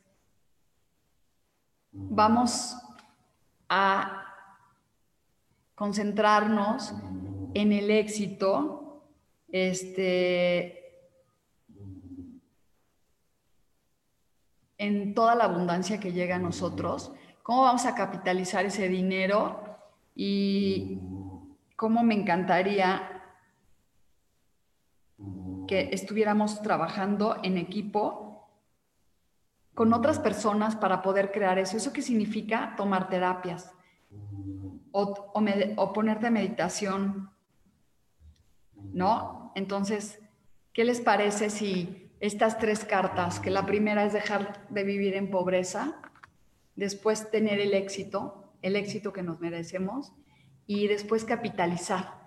vamos 1.92 2.76
a 3.68 4.23
concentrarnos 5.75 6.95
en 7.54 7.73
el 7.73 7.90
éxito, 7.90 9.02
este, 9.49 10.75
en 14.78 15.14
toda 15.14 15.35
la 15.35 15.45
abundancia 15.45 16.00
que 16.00 16.12
llega 16.12 16.37
a 16.37 16.40
nosotros, 16.40 17.12
cómo 17.42 17.62
vamos 17.62 17.87
a 17.87 17.95
capitalizar 17.95 18.66
ese 18.66 18.88
dinero 18.88 19.61
y 20.14 20.99
cómo 21.76 22.02
me 22.02 22.14
encantaría 22.14 23.16
que 25.66 25.90
estuviéramos 25.92 26.62
trabajando 26.62 27.37
en 27.42 27.59
equipo 27.59 28.49
con 29.75 29.92
otras 29.92 30.18
personas 30.18 30.76
para 30.76 31.02
poder 31.02 31.33
crear 31.33 31.59
eso. 31.59 31.76
¿Eso 31.76 31.92
qué 31.92 32.02
significa? 32.02 32.75
Tomar 32.76 33.09
terapias 33.09 33.73
o, 34.90 35.33
o, 35.76 35.92
ponerte 35.92 36.28
a 36.28 36.30
meditación, 36.30 37.30
¿no? 38.75 39.52
Entonces, 39.54 40.18
¿qué 40.73 40.85
les 40.85 41.02
parece 41.02 41.50
si 41.50 42.06
estas 42.20 42.58
tres 42.58 42.85
cartas, 42.85 43.40
que 43.40 43.50
la 43.50 43.66
primera 43.66 44.04
es 44.04 44.12
dejar 44.12 44.66
de 44.70 44.85
vivir 44.85 45.14
en 45.14 45.30
pobreza, 45.30 46.00
después 46.75 47.30
tener 47.30 47.61
el 47.61 47.75
éxito, 47.75 48.52
el 48.62 48.76
éxito 48.76 49.12
que 49.12 49.23
nos 49.23 49.40
merecemos, 49.40 50.12
y 50.66 50.88
después 50.88 51.25
capitalizar. 51.25 52.26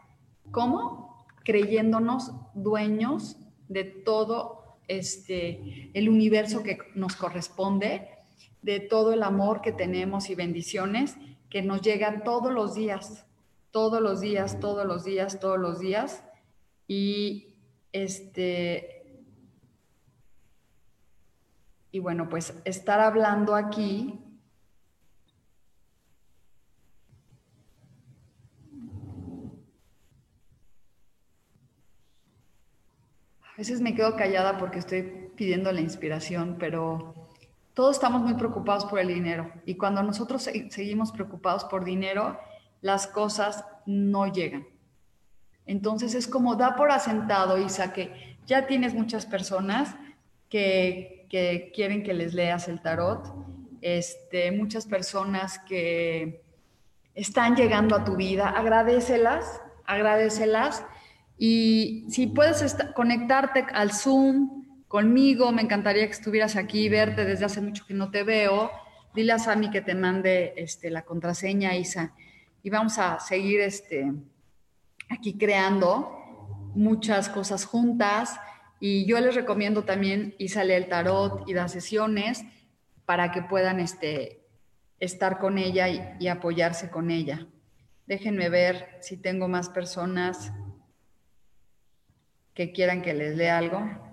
¿Cómo? 0.51 1.10
creyéndonos 1.50 2.31
dueños 2.53 3.38
de 3.69 3.84
todo 3.84 4.77
este, 4.88 5.89
el 5.96 6.08
universo 6.08 6.62
que 6.62 6.77
nos 6.93 7.15
corresponde, 7.15 8.10
de 8.62 8.79
todo 8.79 9.13
el 9.13 9.24
amor 9.24 9.62
que 9.62 9.72
tenemos 9.72 10.29
y 10.29 10.36
bendiciones 10.36 11.15
que 11.50 11.63
nos 11.63 11.81
llegan 11.81 12.24
todos 12.24 12.53
los 12.53 12.75
días, 12.75 13.25
todos 13.72 14.00
los 14.00 14.22
días, 14.22 14.60
todos 14.60 14.86
los 14.86 15.03
días, 15.03 15.39
todos 15.39 15.58
los 15.58 15.79
días. 15.79 16.24
Y 16.88 17.55
este, 17.93 18.99
y 21.91 22.00
bueno, 22.00 22.29
pues 22.29 22.53
estar 22.65 23.00
hablando 23.00 23.55
aquí 23.55 24.19
A 33.60 33.62
veces 33.62 33.81
me 33.81 33.93
quedo 33.93 34.15
callada 34.15 34.58
porque 34.58 34.79
estoy 34.79 35.01
pidiendo 35.36 35.69
la 35.74 35.81
inspiración, 35.81 36.55
pero 36.58 37.13
todos 37.74 37.98
estamos 37.98 38.22
muy 38.22 38.36
preocupados 38.36 38.86
por 38.86 39.00
el 39.00 39.10
dinero 39.10 39.51
y 39.65 39.75
cuando 39.75 40.01
nosotros 40.01 40.50
seguimos 40.69 41.12
preocupados 41.12 41.65
por 41.65 41.84
dinero, 41.84 42.39
las 42.79 43.05
cosas 43.05 43.65
no 43.86 44.31
llegan. 44.31 44.65
Entonces 45.65 46.15
es 46.15 46.25
como 46.25 46.55
da 46.55 46.77
por 46.77 46.89
asentado, 46.89 47.58
Isa, 47.58 47.91
que 47.91 48.38
ya 48.46 48.65
tienes 48.65 48.93
muchas 48.93 49.25
personas 49.25 49.93
que, 50.48 51.19
que 51.30 51.72
quieren 51.74 52.04
que 52.04 52.14
les 52.14 52.34
leas 52.34 52.68
el 52.68 52.82
tarot, 52.82 53.34
este, 53.82 54.52
muchas 54.52 54.86
personas 54.86 55.60
que 55.60 56.42
están 57.16 57.56
llegando 57.56 57.96
a 57.96 58.04
tu 58.04 58.16
vida, 58.16 58.50
agradecelas, 58.50 59.62
agradecelas 59.86 60.84
y 61.38 62.06
si 62.10 62.28
puedes 62.28 62.76
conectarte 62.94 63.66
al 63.74 63.94
Zoom 63.94 64.84
conmigo, 64.90 65.54
me 65.54 65.62
encantaría 65.62 66.06
que 66.06 66.12
estuvieras 66.12 66.58
aquí, 66.58 66.90
verte 66.90 67.24
desde 67.24 67.46
hace 67.46 67.62
mucho 67.62 67.86
que 67.86 67.94
no 67.94 68.12
te 68.12 68.24
veo. 68.24 68.70
Dile 69.14 69.32
a 69.32 69.40
Sami 69.40 69.70
que 69.70 69.82
te 69.82 69.96
mande 69.96 70.54
este, 70.58 70.90
la 70.90 71.04
contraseña, 71.04 71.76
Isa. 71.78 72.14
Y 72.62 72.70
vamos 72.70 72.98
a 72.98 73.20
seguir 73.20 73.62
este, 73.62 74.12
aquí 75.10 75.38
creando 75.38 76.20
muchas 76.76 77.30
cosas 77.30 77.64
juntas. 77.64 78.38
Y 78.80 79.06
yo 79.06 79.20
les 79.20 79.36
recomiendo 79.36 79.84
también 79.84 80.36
Isa 80.38 80.64
lee 80.64 80.74
el 80.74 80.88
tarot 80.88 81.48
y 81.48 81.54
da 81.54 81.68
sesiones 81.68 82.44
para 83.06 83.32
que 83.32 83.42
puedan 83.42 83.80
este, 83.80 84.46
estar 85.00 85.40
con 85.40 85.58
ella 85.58 85.88
y 86.20 86.28
apoyarse 86.28 86.90
con 86.90 87.12
ella. 87.12 87.48
Déjenme 88.08 88.50
ver 88.50 88.98
si 89.02 89.18
tengo 89.18 89.48
más 89.48 89.70
personas 89.70 90.52
que 92.56 92.72
quieran 92.72 93.02
que 93.02 93.14
les 93.14 93.38
lea 93.38 93.58
algo. 93.58 94.09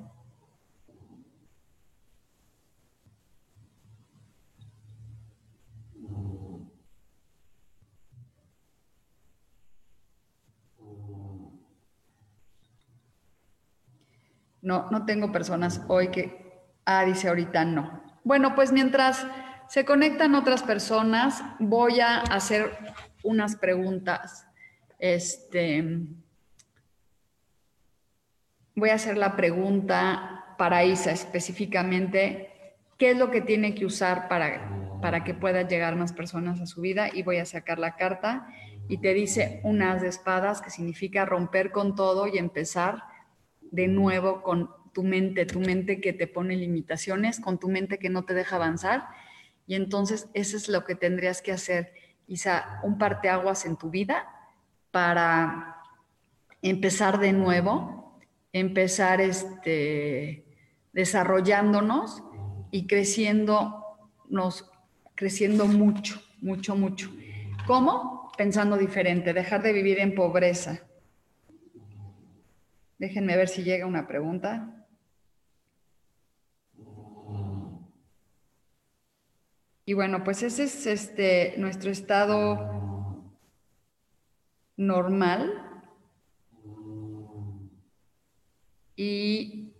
No, 14.67 14.89
no 14.91 15.07
tengo 15.07 15.31
personas 15.31 15.81
hoy 15.87 16.09
que, 16.09 16.59
ah, 16.87 17.05
dice 17.05 17.29
ahorita 17.29 17.65
no. 17.65 18.03
Bueno, 18.25 18.57
pues 18.57 18.73
mientras 18.73 19.25
se 19.69 19.85
conectan 19.85 20.35
otras 20.35 20.65
personas, 20.65 21.41
voy 21.61 22.01
a 22.01 22.17
hacer 22.19 22.77
unas 23.23 23.55
preguntas. 23.55 24.45
Este, 24.99 25.85
voy 28.75 28.91
a 28.91 28.95
hacer 28.95 29.17
la 29.17 29.37
pregunta 29.37 30.57
para 30.59 30.83
Isa 30.83 31.13
específicamente, 31.13 32.75
¿qué 32.99 33.13
es 33.13 33.17
lo 33.17 33.31
que 33.31 33.43
tiene 33.43 33.73
que 33.73 33.87
usar 33.87 34.27
para, 34.27 34.99
para 35.01 35.23
que 35.23 35.33
pueda 35.33 35.63
llegar 35.63 35.95
más 35.95 36.13
personas 36.13 36.61
a 36.61 36.67
su 36.67 36.81
vida? 36.81 37.09
Y 37.15 37.23
voy 37.23 37.37
a 37.37 37.47
sacar 37.47 37.79
la 37.79 37.95
carta 37.95 38.49
y 38.89 38.99
te 38.99 39.15
dice 39.15 39.61
un 39.63 39.81
as 39.83 40.03
de 40.03 40.09
espadas, 40.09 40.61
que 40.61 40.71
significa 40.71 41.25
romper 41.25 41.71
con 41.71 41.95
todo 41.95 42.27
y 42.27 42.39
empezar 42.39 43.15
de 43.71 43.89
nuevo 43.89 44.43
con 44.43 44.71
tu 44.93 45.03
mente, 45.03 45.47
tu 45.47 45.61
mente 45.61 46.01
que 46.01 46.13
te 46.13 46.27
pone 46.27 46.57
limitaciones, 46.57 47.41
con 47.41 47.59
tu 47.59 47.69
mente 47.69 47.99
que 47.99 48.11
no 48.11 48.25
te 48.25 48.35
deja 48.35 48.57
avanzar. 48.57 49.07
Y 49.67 49.75
entonces 49.75 50.29
eso 50.35 50.57
es 50.57 50.69
lo 50.69 50.85
que 50.85 50.95
tendrías 50.95 51.43
que 51.43 51.53
hacer, 51.53 51.93
Isa, 52.29 52.81
un 52.83 52.99
parteaguas 52.99 53.67
en 53.67 53.77
tu 53.77 53.91
vida 53.91 54.27
para 54.91 55.77
empezar 56.63 57.19
de 57.19 57.33
nuevo 57.33 57.97
empezar 58.59 59.21
este, 59.21 60.47
desarrollándonos 60.93 62.23
y 62.71 62.87
creciendo, 62.87 63.85
creciendo 65.15 65.67
mucho, 65.67 66.23
mucho, 66.41 66.75
mucho. 66.75 67.11
¿Cómo? 67.67 68.33
Pensando 68.39 68.79
diferente, 68.79 69.35
dejar 69.35 69.63
de 69.63 69.73
vivir 69.75 69.99
en 69.99 70.15
pobreza. 70.15 70.86
Déjenme 72.99 73.37
ver 73.37 73.49
si 73.49 73.63
llega 73.63 73.87
una 73.87 74.07
pregunta. 74.07 74.87
Y 79.85 79.93
bueno, 79.93 80.25
pues 80.25 80.43
ese 80.43 80.65
es 80.65 80.87
este, 80.87 81.55
nuestro 81.59 81.91
estado 81.91 82.77
normal 84.77 85.63
y 88.97 89.73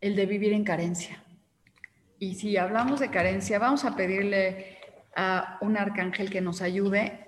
el 0.00 0.16
de 0.16 0.26
vivir 0.26 0.52
en 0.52 0.64
carencia. 0.64 1.22
Y 2.18 2.36
si 2.36 2.56
hablamos 2.56 3.00
de 3.00 3.10
carencia, 3.10 3.58
vamos 3.58 3.84
a 3.84 3.94
pedirle 3.94 4.78
a 5.14 5.58
un 5.60 5.76
arcángel 5.76 6.30
que 6.30 6.40
nos 6.40 6.62
ayude, 6.62 7.26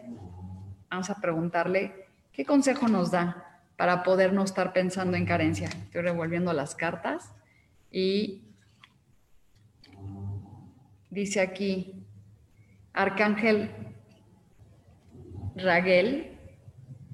vamos 0.90 1.10
a 1.10 1.20
preguntarle 1.20 2.06
qué 2.32 2.44
consejo 2.44 2.88
nos 2.88 3.10
da 3.10 3.62
para 3.76 4.02
poder 4.02 4.32
no 4.32 4.44
estar 4.44 4.72
pensando 4.72 5.16
en 5.16 5.26
carencia. 5.26 5.68
Estoy 5.68 6.02
revolviendo 6.02 6.52
las 6.52 6.74
cartas 6.74 7.32
y 7.90 8.42
dice 11.10 11.40
aquí, 11.40 12.06
Arcángel 12.92 13.70
Raguel, 15.54 16.38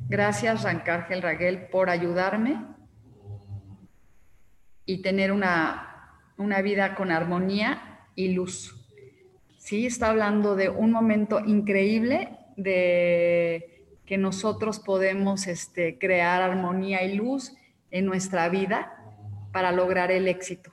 Gracias, 0.07 0.67
Arcángel 0.67 1.23
Raguel, 1.23 1.67
por 1.69 1.89
ayudarme 1.89 2.63
y 4.85 5.01
tener 5.01 5.33
una, 5.33 6.21
una 6.37 6.61
vida 6.61 6.95
con 6.95 7.11
armonía 7.11 8.07
y 8.15 8.29
luz. 8.29 8.87
Sí, 9.57 9.87
está 9.87 10.11
hablando 10.11 10.57
de 10.57 10.69
un 10.69 10.91
momento 10.91 11.41
increíble 11.41 12.39
de 12.57 13.75
que 14.07 14.19
nosotros 14.19 14.81
podemos 14.81 15.47
este, 15.47 15.99
crear 15.99 16.43
armonía 16.43 17.03
y 17.05 17.15
luz 17.17 17.55
en 17.91 18.07
nuestra 18.07 18.49
vida 18.49 18.95
para 19.53 19.73
lograr 19.73 20.11
el 20.11 20.29
éxito. 20.29 20.73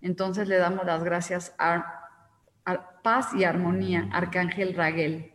Entonces 0.00 0.48
le 0.48 0.56
damos 0.56 0.86
las 0.86 1.02
gracias 1.02 1.54
a, 1.58 1.94
paz 3.02 3.32
y 3.34 3.44
armonía, 3.44 4.10
Arcángel 4.12 4.74
Raguel. 4.74 5.32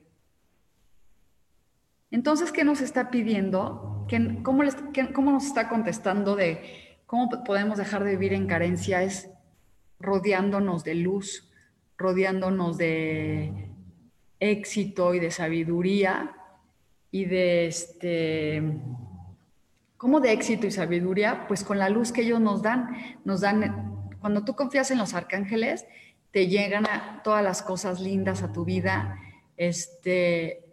Entonces, 2.12 2.52
¿qué 2.52 2.64
nos 2.64 2.82
está 2.82 3.10
pidiendo? 3.10 4.06
cómo, 4.44 4.64
¿Cómo 5.14 5.32
nos 5.32 5.46
está 5.46 5.70
contestando 5.70 6.36
de 6.36 7.00
cómo 7.08 7.30
podemos 7.44 7.80
dejar 7.80 8.04
de 8.04 8.12
vivir 8.12 8.34
en 8.34 8.46
carencia? 8.46 9.02
Es 9.02 9.32
rodeándonos 10.00 10.84
de 10.84 10.94
luz, 10.94 11.50
rodeándonos 11.98 12.78
de 12.78 13.73
éxito 14.52 15.14
y 15.14 15.20
de 15.20 15.32
sabiduría 15.32 16.36
y 17.12 17.26
de 17.26 17.68
este... 17.68 18.64
¿Cómo 19.98 20.20
de 20.20 20.34
éxito 20.34 20.68
y 20.68 20.72
sabiduría? 20.72 21.48
Pues 21.48 21.64
con 21.64 21.80
la 21.80 21.90
luz 21.90 22.12
que 22.12 22.22
ellos 22.22 22.42
nos 22.42 22.62
dan, 22.62 23.20
nos 23.24 23.40
dan, 23.40 24.10
cuando 24.20 24.44
tú 24.44 24.54
confías 24.54 24.92
en 24.92 24.98
los 24.98 25.14
arcángeles, 25.14 25.86
te 26.32 26.48
llegan 26.48 26.86
a 26.88 27.22
todas 27.24 27.44
las 27.44 27.62
cosas 27.62 28.02
lindas 28.02 28.44
a 28.44 28.52
tu 28.52 28.66
vida, 28.66 29.18
este, 29.56 30.66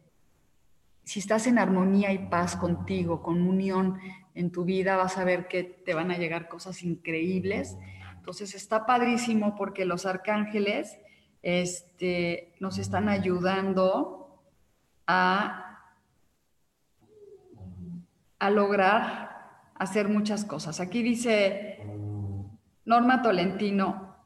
si 1.04 1.20
estás 1.20 1.46
en 1.46 1.59
armonía 1.59 2.12
y 2.12 2.18
paz 2.18 2.56
contigo, 2.56 3.22
con 3.22 3.42
unión 3.42 3.98
en 4.35 4.50
tu 4.50 4.64
vida, 4.64 4.96
vas 4.96 5.18
a 5.18 5.24
ver 5.24 5.48
que 5.48 5.62
te 5.62 5.94
van 5.94 6.11
a 6.11 6.18
llegar 6.18 6.48
cosas 6.48 6.83
increíbles. 6.83 7.76
Entonces 8.16 8.54
está 8.54 8.87
padrísimo 8.87 9.54
porque 9.54 9.85
los 9.85 10.06
arcángeles 10.06 10.98
este, 11.42 12.55
nos 12.61 12.79
están 12.79 13.09
ayudando 13.09 14.40
a, 15.07 15.94
a 18.38 18.50
lograr 18.50 19.31
hacer 19.74 20.09
muchas 20.09 20.44
cosas. 20.44 20.81
Aquí 20.81 21.03
dice 21.03 21.81
Norma 22.85 23.22
Tolentino, 23.22 24.16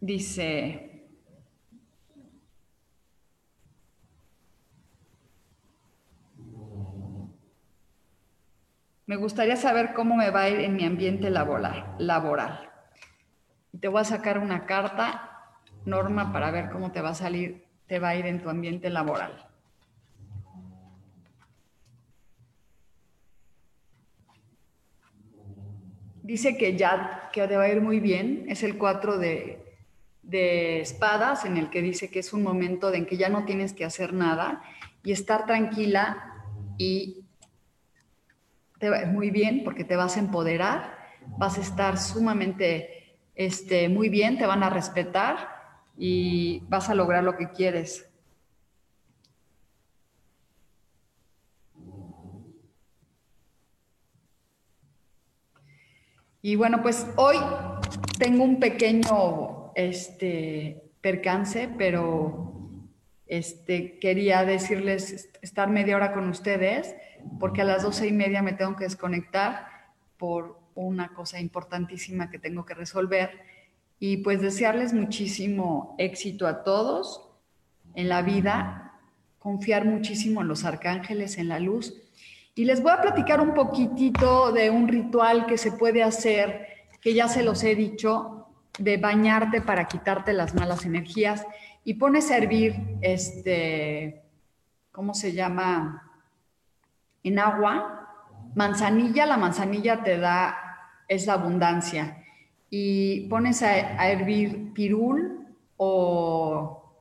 dice, 0.00 0.95
me 9.06 9.16
gustaría 9.16 9.56
saber 9.56 9.94
cómo 9.94 10.16
me 10.16 10.30
va 10.30 10.42
a 10.42 10.48
ir 10.48 10.60
en 10.60 10.74
mi 10.74 10.84
ambiente 10.84 11.30
laboral. 11.30 12.70
te 13.80 13.88
voy 13.88 14.00
a 14.00 14.04
sacar 14.04 14.38
una 14.38 14.66
carta, 14.66 15.54
Norma, 15.84 16.32
para 16.32 16.50
ver 16.50 16.70
cómo 16.70 16.90
te 16.90 17.00
va 17.00 17.10
a 17.10 17.14
salir, 17.14 17.64
te 17.86 18.00
va 18.00 18.10
a 18.10 18.16
ir 18.16 18.26
en 18.26 18.42
tu 18.42 18.50
ambiente 18.50 18.90
laboral. 18.90 19.46
Dice 26.22 26.56
que 26.56 26.76
ya 26.76 27.30
que 27.32 27.46
te 27.46 27.56
va 27.56 27.64
a 27.64 27.68
ir 27.68 27.80
muy 27.80 28.00
bien, 28.00 28.46
es 28.48 28.64
el 28.64 28.76
4 28.76 29.18
de, 29.18 29.62
espadas, 30.80 31.44
en 31.44 31.56
el 31.56 31.70
que 31.70 31.82
dice 31.82 32.10
que 32.10 32.18
es 32.18 32.32
un 32.32 32.42
momento 32.42 32.92
en 32.92 33.06
que 33.06 33.16
ya 33.16 33.28
no 33.28 33.44
tienes 33.44 33.72
que 33.72 33.84
hacer 33.84 34.12
nada 34.12 34.62
y 35.04 35.12
estar 35.12 35.46
tranquila 35.46 36.42
y 36.78 37.25
te 38.78 38.90
va 38.90 39.04
muy 39.06 39.30
bien 39.30 39.62
porque 39.64 39.84
te 39.84 39.96
vas 39.96 40.16
a 40.16 40.20
empoderar, 40.20 40.96
vas 41.38 41.58
a 41.58 41.60
estar 41.60 41.98
sumamente 41.98 43.18
este, 43.34 43.88
muy 43.88 44.08
bien, 44.08 44.38
te 44.38 44.46
van 44.46 44.62
a 44.62 44.70
respetar 44.70 45.48
y 45.96 46.60
vas 46.68 46.88
a 46.88 46.94
lograr 46.94 47.24
lo 47.24 47.36
que 47.36 47.50
quieres. 47.50 48.08
Y 56.42 56.54
bueno, 56.54 56.80
pues 56.80 57.06
hoy 57.16 57.36
tengo 58.18 58.44
un 58.44 58.60
pequeño 58.60 59.72
este, 59.74 60.92
percance, 61.00 61.68
pero 61.76 62.46
este, 63.26 63.98
quería 63.98 64.44
decirles, 64.44 65.28
estar 65.42 65.68
media 65.68 65.96
hora 65.96 66.12
con 66.12 66.28
ustedes, 66.28 66.94
porque 67.38 67.62
a 67.62 67.64
las 67.64 67.82
doce 67.82 68.06
y 68.06 68.12
media 68.12 68.42
me 68.42 68.52
tengo 68.52 68.76
que 68.76 68.84
desconectar 68.84 69.68
por 70.16 70.58
una 70.74 71.14
cosa 71.14 71.40
importantísima 71.40 72.30
que 72.30 72.38
tengo 72.38 72.64
que 72.64 72.74
resolver. 72.74 73.30
Y 73.98 74.18
pues 74.18 74.40
desearles 74.40 74.92
muchísimo 74.92 75.94
éxito 75.98 76.46
a 76.46 76.64
todos 76.64 77.30
en 77.94 78.08
la 78.08 78.22
vida, 78.22 78.92
confiar 79.38 79.84
muchísimo 79.84 80.42
en 80.42 80.48
los 80.48 80.64
arcángeles, 80.64 81.38
en 81.38 81.48
la 81.48 81.60
luz 81.60 81.94
y 82.58 82.64
les 82.64 82.82
voy 82.82 82.90
a 82.90 83.02
platicar 83.02 83.38
un 83.42 83.52
poquitito 83.52 84.50
de 84.50 84.70
un 84.70 84.88
ritual 84.88 85.44
que 85.44 85.58
se 85.58 85.72
puede 85.72 86.02
hacer, 86.02 86.66
que 87.02 87.12
ya 87.12 87.28
se 87.28 87.42
los 87.42 87.62
he 87.62 87.74
dicho, 87.74 88.48
de 88.78 88.96
bañarte 88.96 89.60
para 89.60 89.86
quitarte 89.86 90.32
las 90.32 90.54
malas 90.54 90.86
energías 90.86 91.46
y 91.84 91.94
pones 91.94 92.30
a 92.30 92.38
hervir, 92.38 92.74
este, 93.02 94.22
¿cómo 94.90 95.12
se 95.12 95.34
llama? 95.34 96.05
En 97.26 97.40
agua, 97.40 98.08
manzanilla, 98.54 99.26
la 99.26 99.36
manzanilla 99.36 100.04
te 100.04 100.16
da, 100.16 100.56
es 101.08 101.26
la 101.26 101.32
abundancia. 101.32 102.22
Y 102.70 103.28
pones 103.28 103.64
a, 103.64 103.70
a 104.00 104.10
hervir 104.10 104.72
pirul 104.72 105.44
o 105.76 106.94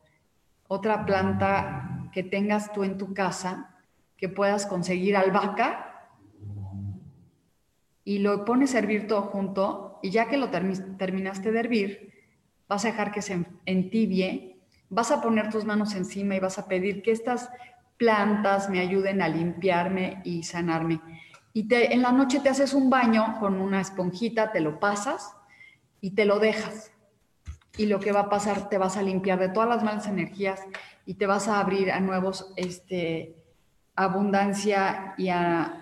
otra 0.68 1.06
planta 1.06 2.10
que 2.12 2.24
tengas 2.24 2.74
tú 2.74 2.84
en 2.84 2.98
tu 2.98 3.14
casa 3.14 3.76
que 4.18 4.28
puedas 4.28 4.66
conseguir 4.66 5.16
albahaca 5.16 6.10
y 8.04 8.18
lo 8.18 8.46
pones 8.46 8.74
a 8.74 8.80
hervir 8.80 9.06
todo 9.06 9.22
junto 9.22 10.00
y 10.02 10.10
ya 10.10 10.28
que 10.28 10.38
lo 10.38 10.50
terminaste 10.50 11.52
de 11.52 11.60
hervir, 11.60 12.14
vas 12.68 12.84
a 12.84 12.88
dejar 12.88 13.12
que 13.12 13.22
se 13.22 13.46
entibie, 13.68 14.58
vas 14.90 15.12
a 15.12 15.22
poner 15.22 15.52
tus 15.52 15.66
manos 15.66 15.94
encima 15.94 16.36
y 16.36 16.40
vas 16.40 16.58
a 16.58 16.68
pedir 16.68 17.04
que 17.04 17.12
estas 17.12 17.52
plantas 17.98 18.70
me 18.70 18.80
ayuden 18.80 19.22
a 19.22 19.30
limpiarme 19.30 20.22
y 20.24 20.44
sanarme. 20.44 21.02
Y 21.54 21.68
te, 21.68 21.94
en 21.94 22.02
la 22.02 22.12
noche 22.12 22.40
te 22.42 22.50
haces 22.50 22.74
un 22.74 22.90
baño 22.90 23.38
con 23.40 23.62
una 23.62 23.80
esponjita, 23.80 24.52
te 24.52 24.60
lo 24.60 24.80
pasas 24.80 25.36
y 26.02 26.12
te 26.12 26.26
lo 26.26 26.40
dejas. 26.40 26.92
Y 27.78 27.88
lo 27.88 28.00
que 28.00 28.12
va 28.12 28.22
a 28.22 28.30
pasar, 28.30 28.70
te 28.70 28.78
vas 28.78 28.98
a 28.98 29.02
limpiar 29.02 29.40
de 29.40 29.50
todas 29.50 29.70
las 29.70 29.84
malas 29.84 30.08
energías 30.08 30.62
y 31.06 31.16
te 31.16 31.28
vas 31.28 31.48
a 31.48 31.60
abrir 31.60 31.92
a 31.92 32.00
nuevos 32.00 32.54
este, 32.56 33.36
abundancia 33.96 35.14
y 35.18 35.30
a, 35.30 35.82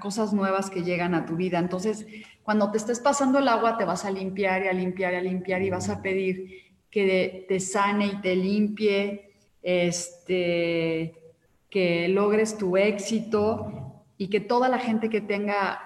cosas 0.00 0.32
nuevas 0.32 0.70
que 0.70 0.82
llegan 0.82 1.14
a 1.14 1.26
tu 1.26 1.36
vida. 1.36 1.58
Entonces, 1.58 2.06
cuando 2.42 2.70
te 2.70 2.78
estés 2.78 3.00
pasando 3.00 3.38
el 3.38 3.48
agua, 3.48 3.76
te 3.76 3.84
vas 3.84 4.04
a 4.06 4.10
limpiar 4.10 4.64
y 4.64 4.68
a 4.68 4.72
limpiar 4.72 5.12
y 5.12 5.16
a 5.16 5.20
limpiar 5.20 5.62
y 5.62 5.70
vas 5.70 5.90
a 5.90 6.00
pedir 6.00 6.48
que 6.90 7.44
te 7.48 7.60
sane 7.60 8.06
y 8.06 8.20
te 8.20 8.34
limpie, 8.34 9.33
este, 9.64 11.34
que 11.68 12.08
logres 12.08 12.56
tu 12.56 12.76
éxito 12.76 14.04
y 14.16 14.28
que 14.28 14.38
toda 14.38 14.68
la 14.68 14.78
gente 14.78 15.10
que 15.10 15.20
tenga 15.20 15.80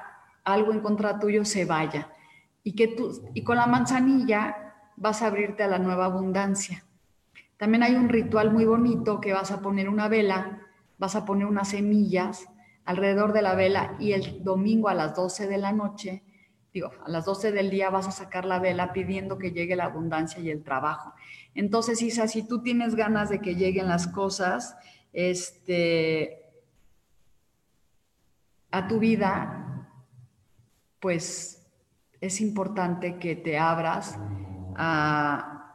algo 0.45 0.73
en 0.73 0.81
contra 0.81 1.19
tuyo 1.19 1.47
se 1.47 1.65
vaya. 1.65 2.11
Y, 2.63 2.75
que 2.75 2.89
tú, 2.89 3.23
y 3.33 3.43
con 3.43 3.57
la 3.57 3.67
manzanilla 3.67 4.75
vas 4.97 5.23
a 5.23 5.29
abrirte 5.29 5.63
a 5.63 5.69
la 5.69 5.79
nueva 5.79 6.05
abundancia. 6.05 6.85
También 7.57 7.83
hay 7.83 7.95
un 7.95 8.11
ritual 8.11 8.53
muy 8.53 8.67
bonito 8.67 9.19
que 9.19 9.33
vas 9.33 9.51
a 9.51 9.63
poner 9.63 9.89
una 9.89 10.09
vela 10.09 10.69
vas 10.99 11.15
a 11.15 11.25
poner 11.25 11.47
unas 11.47 11.69
semillas 11.69 12.49
alrededor 12.85 13.33
de 13.33 13.43
la 13.43 13.55
vela 13.55 13.97
y 13.99 14.13
el 14.13 14.43
domingo 14.43 14.89
a 14.89 14.95
las 14.95 15.15
12 15.15 15.47
de 15.47 15.59
la 15.59 15.73
noche, 15.73 16.23
digo, 16.73 16.91
a 17.05 17.09
las 17.09 17.25
12 17.25 17.53
del 17.53 17.71
día 17.71 17.91
vas 17.91 18.09
a 18.09 18.13
sacar 18.13 18.45
la 18.45 18.59
vela 18.59 18.93
pidiendo 18.93 19.39
que 19.39 19.53
llegue 19.53 19.77
la 19.77 19.85
abundancia 19.85 20.41
y 20.41 20.51
el 20.51 20.63
trabajo. 20.65 21.15
Entonces, 21.59 22.01
Isa, 22.03 22.29
si 22.29 22.47
tú 22.47 22.63
tienes 22.63 22.95
ganas 22.95 23.31
de 23.31 23.41
que 23.41 23.57
lleguen 23.57 23.89
las 23.89 24.07
cosas, 24.07 24.77
este, 25.13 26.41
a 28.71 28.87
tu 28.87 29.01
vida, 29.01 29.91
pues 31.01 31.69
es 32.21 32.41
importante 32.41 33.19
que 33.19 33.35
te 33.35 33.59
abras 33.59 34.17
a, 34.77 35.75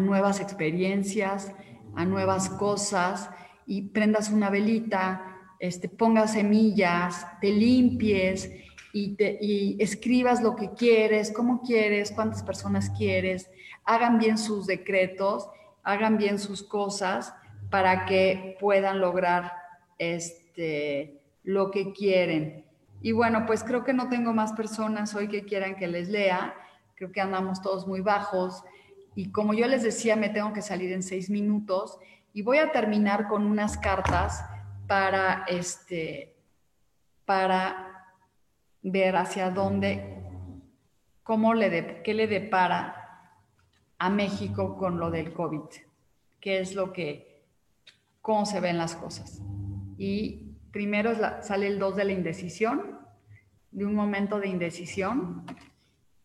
nuevas 0.00 0.38
experiencias, 0.38 1.52
a 1.96 2.04
nuevas 2.04 2.48
cosas, 2.48 3.28
y 3.66 3.88
prendas 3.88 4.30
una 4.30 4.50
velita, 4.50 5.36
este, 5.58 5.88
pongas 5.88 6.34
semillas, 6.34 7.26
te 7.40 7.50
limpies 7.50 8.48
y, 8.92 9.76
escribas 9.80 10.42
lo 10.42 10.54
que 10.54 10.70
quieres, 10.72 11.32
cómo 11.32 11.62
quieres, 11.62 12.12
cuántas 12.12 12.42
personas 12.42 12.90
quieres, 12.90 13.50
hagan 13.84 14.18
bien 14.18 14.38
sus 14.38 14.66
decretos, 14.66 15.48
hagan 15.82 16.18
bien 16.18 16.38
sus 16.38 16.62
cosas 16.62 17.34
para 17.70 18.04
que 18.04 18.56
puedan 18.60 19.00
lograr 19.00 19.52
este, 19.98 21.20
lo 21.42 21.70
que 21.70 21.92
quieren. 21.92 22.64
Y 23.00 23.12
bueno, 23.12 23.46
pues 23.46 23.64
creo 23.64 23.82
que 23.82 23.94
no 23.94 24.08
tengo 24.08 24.32
más 24.32 24.52
personas 24.52 25.14
hoy 25.14 25.28
que 25.28 25.44
quieran 25.44 25.74
que 25.74 25.88
les 25.88 26.08
lea. 26.08 26.54
Creo 26.94 27.10
que 27.10 27.20
andamos 27.20 27.60
todos 27.60 27.86
muy 27.88 28.00
bajos. 28.00 28.62
Y 29.16 29.32
como 29.32 29.54
yo 29.54 29.66
les 29.66 29.82
decía, 29.82 30.14
me 30.14 30.28
tengo 30.28 30.52
que 30.52 30.62
salir 30.62 30.92
en 30.92 31.02
seis 31.02 31.28
minutos. 31.28 31.98
Y 32.32 32.42
voy 32.42 32.58
a 32.58 32.70
terminar 32.70 33.26
con 33.26 33.44
unas 33.44 33.76
cartas 33.76 34.44
para, 34.86 35.44
este, 35.48 36.36
para 37.24 37.91
ver 38.82 39.16
hacia 39.16 39.50
dónde, 39.50 40.18
cómo 41.22 41.54
le 41.54 42.02
qué 42.02 42.14
le 42.14 42.26
depara 42.26 43.30
a 43.98 44.10
México 44.10 44.76
con 44.76 44.98
lo 44.98 45.10
del 45.10 45.32
COVID, 45.32 45.68
qué 46.40 46.60
es 46.60 46.74
lo 46.74 46.92
que, 46.92 47.44
cómo 48.20 48.46
se 48.46 48.60
ven 48.60 48.78
las 48.78 48.96
cosas. 48.96 49.40
Y 49.96 50.56
primero 50.72 51.12
sale 51.42 51.68
el 51.68 51.78
2 51.78 51.96
de 51.96 52.04
la 52.04 52.12
indecisión, 52.12 52.98
de 53.70 53.86
un 53.86 53.94
momento 53.94 54.40
de 54.40 54.48
indecisión, 54.48 55.44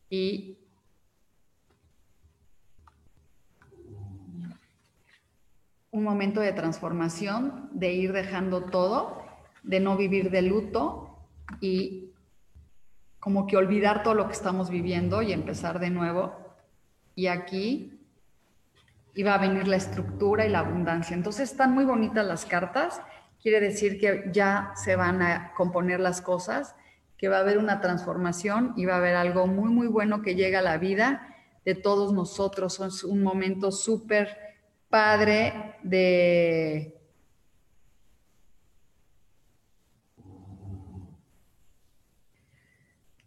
y 0.10 0.58
un 5.92 6.04
momento 6.04 6.40
de 6.40 6.54
transformación, 6.54 7.70
de 7.74 7.94
ir 7.94 8.14
dejando 8.14 8.66
todo, 8.66 9.24
de 9.64 9.80
no 9.80 9.98
vivir 9.98 10.32
de 10.32 10.42
luto 10.44 11.28
y 11.60 12.07
como 13.28 13.46
que 13.46 13.58
olvidar 13.58 14.04
todo 14.04 14.14
lo 14.14 14.28
que 14.28 14.32
estamos 14.32 14.70
viviendo 14.70 15.22
y 15.22 15.34
empezar 15.34 15.80
de 15.80 15.90
nuevo. 15.90 16.34
Y 17.14 17.28
aquí 17.28 18.00
iba 19.16 19.34
a 19.34 19.38
venir 19.38 19.68
la 19.68 19.76
estructura 19.76 20.46
y 20.46 20.50
la 20.50 20.60
abundancia. 20.60 21.14
Entonces 21.14 21.52
están 21.52 21.74
muy 21.74 21.84
bonitas 21.84 22.26
las 22.26 22.46
cartas. 22.46 23.02
Quiere 23.42 23.60
decir 23.60 24.00
que 24.00 24.30
ya 24.32 24.72
se 24.76 24.96
van 24.96 25.22
a 25.22 25.52
componer 25.58 26.00
las 26.00 26.22
cosas, 26.22 26.74
que 27.18 27.28
va 27.28 27.36
a 27.36 27.42
haber 27.42 27.58
una 27.58 27.82
transformación 27.82 28.72
y 28.78 28.86
va 28.86 28.94
a 28.94 29.00
haber 29.00 29.18
algo 29.18 29.46
muy, 29.46 29.74
muy 29.74 29.88
bueno 29.88 30.22
que 30.22 30.36
llega 30.36 30.60
a 30.60 30.62
la 30.62 30.78
vida 30.78 31.36
de 31.66 31.76
todos 31.76 32.14
nosotros. 32.14 32.80
Es 32.80 33.04
un 33.04 33.22
momento 33.24 33.74
súper 33.74 34.38
padre 34.88 35.76
de... 35.84 36.97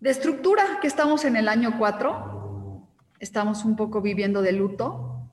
De 0.00 0.08
estructura, 0.08 0.78
que 0.80 0.86
estamos 0.86 1.26
en 1.26 1.36
el 1.36 1.46
año 1.46 1.76
4, 1.78 2.88
estamos 3.18 3.66
un 3.66 3.76
poco 3.76 4.00
viviendo 4.00 4.40
de 4.40 4.52
luto 4.52 5.30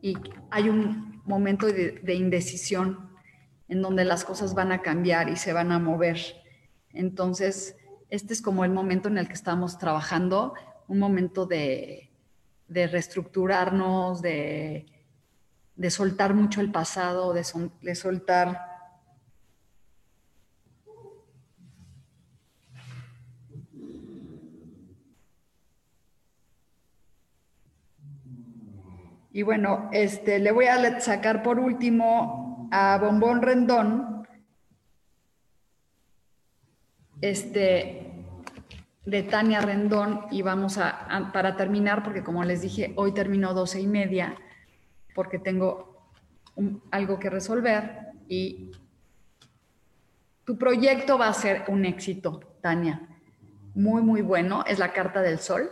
y 0.00 0.16
hay 0.50 0.68
un 0.68 1.20
momento 1.24 1.66
de, 1.66 1.98
de 2.02 2.14
indecisión 2.14 3.10
en 3.68 3.82
donde 3.82 4.04
las 4.04 4.24
cosas 4.24 4.54
van 4.54 4.70
a 4.70 4.80
cambiar 4.80 5.28
y 5.28 5.34
se 5.34 5.52
van 5.52 5.72
a 5.72 5.80
mover. 5.80 6.18
Entonces, 6.90 7.76
este 8.10 8.32
es 8.32 8.42
como 8.42 8.64
el 8.64 8.70
momento 8.70 9.08
en 9.08 9.18
el 9.18 9.26
que 9.26 9.34
estamos 9.34 9.76
trabajando, 9.76 10.54
un 10.86 11.00
momento 11.00 11.46
de, 11.46 12.10
reestructurarnos, 12.68 14.22
de, 14.22 14.86
soltar 15.88 16.32
mucho 16.32 16.60
el 16.60 16.70
pasado, 16.70 17.32
de, 17.32 17.44
de 17.82 17.94
soltar 17.96 18.73
Y 29.34 29.42
bueno, 29.42 29.90
este, 29.92 30.38
le 30.38 30.52
voy 30.52 30.66
a 30.66 31.00
sacar 31.00 31.42
por 31.42 31.58
último 31.58 32.68
a 32.70 32.98
Bombón 32.98 33.42
Rendón, 33.42 34.28
este, 37.20 38.12
de 39.04 39.22
Tania 39.24 39.60
Rendón, 39.60 40.26
y 40.30 40.42
vamos 40.42 40.78
a, 40.78 41.32
para 41.32 41.56
terminar, 41.56 42.04
porque 42.04 42.22
como 42.22 42.44
les 42.44 42.62
dije, 42.62 42.92
hoy 42.94 43.10
termino 43.10 43.54
doce 43.54 43.80
y 43.80 43.88
media, 43.88 44.36
porque 45.16 45.40
tengo 45.40 46.12
algo 46.92 47.18
que 47.18 47.28
resolver, 47.28 48.12
y 48.28 48.70
tu 50.44 50.56
proyecto 50.56 51.18
va 51.18 51.26
a 51.26 51.34
ser 51.34 51.64
un 51.66 51.84
éxito, 51.86 52.38
Tania. 52.60 53.08
Muy, 53.74 54.00
muy 54.00 54.22
bueno. 54.22 54.62
Es 54.64 54.78
la 54.78 54.92
carta 54.92 55.22
del 55.22 55.40
sol. 55.40 55.68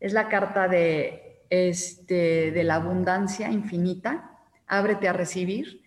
Es 0.00 0.12
la 0.12 0.28
carta 0.28 0.66
de 0.66 1.27
este, 1.50 2.50
de 2.50 2.64
la 2.64 2.76
abundancia 2.76 3.50
infinita. 3.50 4.38
Ábrete 4.66 5.08
a 5.08 5.12
recibir. 5.12 5.82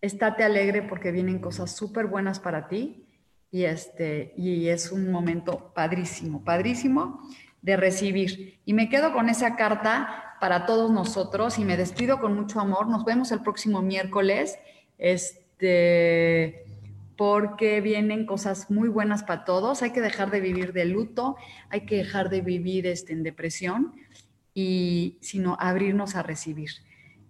Estate 0.00 0.44
alegre 0.44 0.82
porque 0.82 1.12
vienen 1.12 1.38
cosas 1.38 1.74
súper 1.74 2.06
buenas 2.06 2.40
para 2.40 2.68
ti. 2.68 3.04
Y, 3.50 3.64
este, 3.64 4.34
y 4.36 4.68
es 4.68 4.92
un 4.92 5.10
momento 5.10 5.72
padrísimo, 5.74 6.44
padrísimo 6.44 7.20
de 7.62 7.76
recibir. 7.76 8.60
Y 8.64 8.74
me 8.74 8.88
quedo 8.88 9.12
con 9.12 9.28
esa 9.28 9.56
carta 9.56 10.36
para 10.40 10.66
todos 10.66 10.90
nosotros 10.90 11.58
y 11.58 11.64
me 11.64 11.76
despido 11.76 12.20
con 12.20 12.34
mucho 12.34 12.60
amor. 12.60 12.88
Nos 12.88 13.04
vemos 13.04 13.32
el 13.32 13.40
próximo 13.40 13.82
miércoles. 13.82 14.58
Este 14.98 16.62
porque 17.16 17.80
vienen 17.80 18.26
cosas 18.26 18.70
muy 18.70 18.88
buenas 18.88 19.22
para 19.22 19.44
todos. 19.44 19.82
Hay 19.82 19.90
que 19.92 20.02
dejar 20.02 20.30
de 20.30 20.40
vivir 20.40 20.74
de 20.74 20.84
luto, 20.84 21.36
hay 21.70 21.86
que 21.86 21.96
dejar 21.96 22.28
de 22.28 22.42
vivir 22.42 22.86
este, 22.86 23.14
en 23.14 23.22
depresión 23.22 23.94
y 24.58 25.18
sino 25.20 25.54
abrirnos 25.60 26.16
a 26.16 26.22
recibir. 26.22 26.70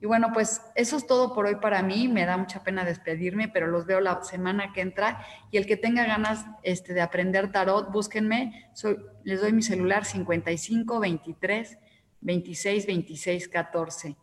Y 0.01 0.07
bueno, 0.07 0.29
pues 0.33 0.63
eso 0.77 0.97
es 0.97 1.09
todo 1.09 1.35
por 1.35 1.47
hoy 1.47 1.57
para 1.57 1.83
mí. 1.83 2.07
Me 2.07 2.25
da 2.25 2.37
mucha 2.37 2.63
pena 2.63 2.85
despedirme, 2.85 3.49
pero 3.49 3.67
los 3.67 3.85
veo 3.85 4.01
la 4.01 4.23
semana 4.23 4.73
que 4.73 4.81
entra. 4.81 5.27
Y 5.51 5.57
el 5.57 5.67
que 5.67 5.77
tenga 5.77 6.07
ganas 6.07 6.47
este, 6.63 6.95
de 6.95 7.01
aprender 7.01 7.51
tarot, 7.51 7.91
búsquenme. 7.91 8.71
Soy, 8.75 8.99
les 9.25 9.41
doy 9.41 9.53
mi 9.53 9.63
celular 9.63 10.05
55 10.05 11.01
23 11.01 11.79
26 12.21 12.87
26 12.87 13.49
14. 13.49 14.17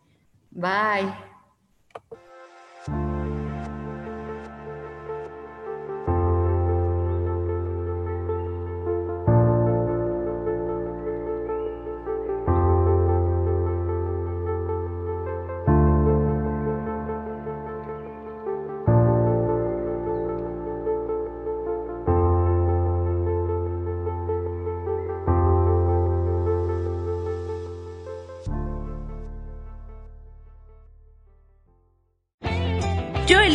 Bye. 0.50 1.12